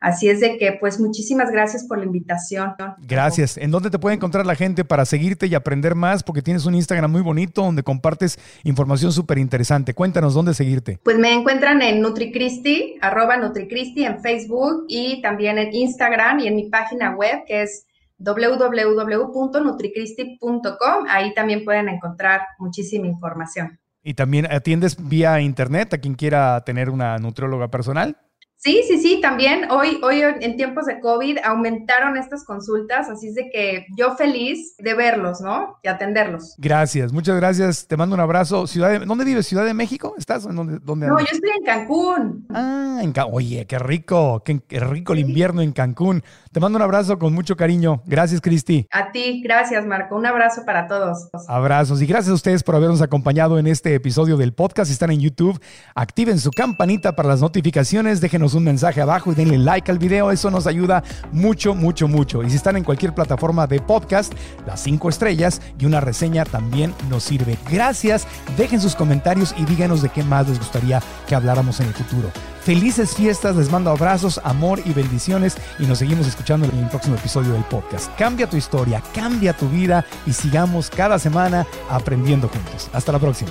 [0.00, 2.72] Así es de que, pues, muchísimas gracias por la invitación.
[3.06, 3.58] Gracias.
[3.58, 6.22] ¿En dónde te puede encontrar la gente para seguirte y aprender más?
[6.22, 9.92] Porque tienes un Instagram muy bonito donde compartes información súper interesante.
[9.92, 10.98] Cuéntanos dónde seguirte.
[11.04, 16.56] Pues me encuentran en NutriCristi, arroba NutriCristi en Facebook y también en Instagram y en
[16.56, 17.84] mi página web que es
[18.16, 21.04] www.nutricristi.com.
[21.08, 23.78] Ahí también pueden encontrar muchísima información.
[24.02, 28.16] ¿Y también atiendes vía internet a quien quiera tener una nutrióloga personal?
[28.62, 33.34] Sí, sí, sí, también hoy, hoy en tiempos de COVID aumentaron estas consultas, así es
[33.34, 35.78] de que yo feliz de verlos, ¿no?
[35.82, 36.56] Y atenderlos.
[36.58, 37.86] Gracias, muchas gracias.
[37.86, 38.66] Te mando un abrazo.
[38.66, 39.46] Ciudad de, ¿Dónde vives?
[39.46, 40.14] ¿Ciudad de México?
[40.18, 40.42] ¿Estás?
[40.42, 42.46] ¿Dónde, dónde no, yo estoy en Cancún.
[42.50, 46.22] Ah, en Oye, qué rico, qué, rico el invierno en Cancún.
[46.52, 48.02] Te mando un abrazo con mucho cariño.
[48.04, 48.86] Gracias, Cristi.
[48.90, 50.16] A ti, gracias, Marco.
[50.16, 51.30] Un abrazo para todos.
[51.48, 54.88] Abrazos y gracias a ustedes por habernos acompañado en este episodio del podcast.
[54.88, 55.58] Si están en YouTube,
[55.94, 60.30] activen su campanita para las notificaciones, déjenos un mensaje abajo y denle like al video.
[60.30, 62.42] Eso nos ayuda mucho, mucho, mucho.
[62.42, 64.32] Y si están en cualquier plataforma de podcast,
[64.66, 67.56] las cinco estrellas y una reseña también nos sirve.
[67.70, 68.26] Gracias.
[68.56, 72.30] Dejen sus comentarios y díganos de qué más les gustaría que habláramos en el futuro.
[72.62, 77.16] Felices fiestas, les mando abrazos, amor y bendiciones y nos seguimos escuchando en el próximo
[77.16, 78.14] episodio del podcast.
[78.16, 82.90] Cambia tu historia, cambia tu vida y sigamos cada semana aprendiendo juntos.
[82.92, 83.50] Hasta la próxima.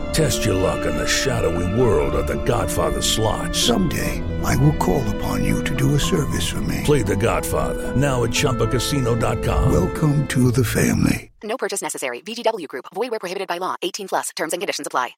[0.13, 3.55] Test your luck in the shadowy world of the Godfather slot.
[3.55, 6.81] Someday, I will call upon you to do a service for me.
[6.83, 9.71] Play the Godfather, now at Chumpacasino.com.
[9.71, 11.31] Welcome to the family.
[11.43, 12.21] No purchase necessary.
[12.21, 12.85] VGW Group.
[12.93, 13.75] Void where prohibited by law.
[13.81, 14.31] 18 plus.
[14.35, 15.15] Terms and conditions apply.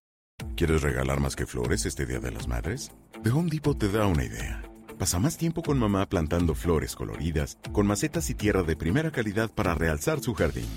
[0.55, 2.91] ¿Quieres regalar más que flores este Día de las Madres?
[3.23, 4.61] The Home Depot te da una idea.
[4.99, 9.49] Pasa más tiempo con mamá plantando flores coloridas, con macetas y tierra de primera calidad
[9.49, 10.67] para realzar su jardín.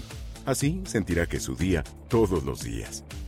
[0.46, 3.04] Así sentirá que es su día todos los días.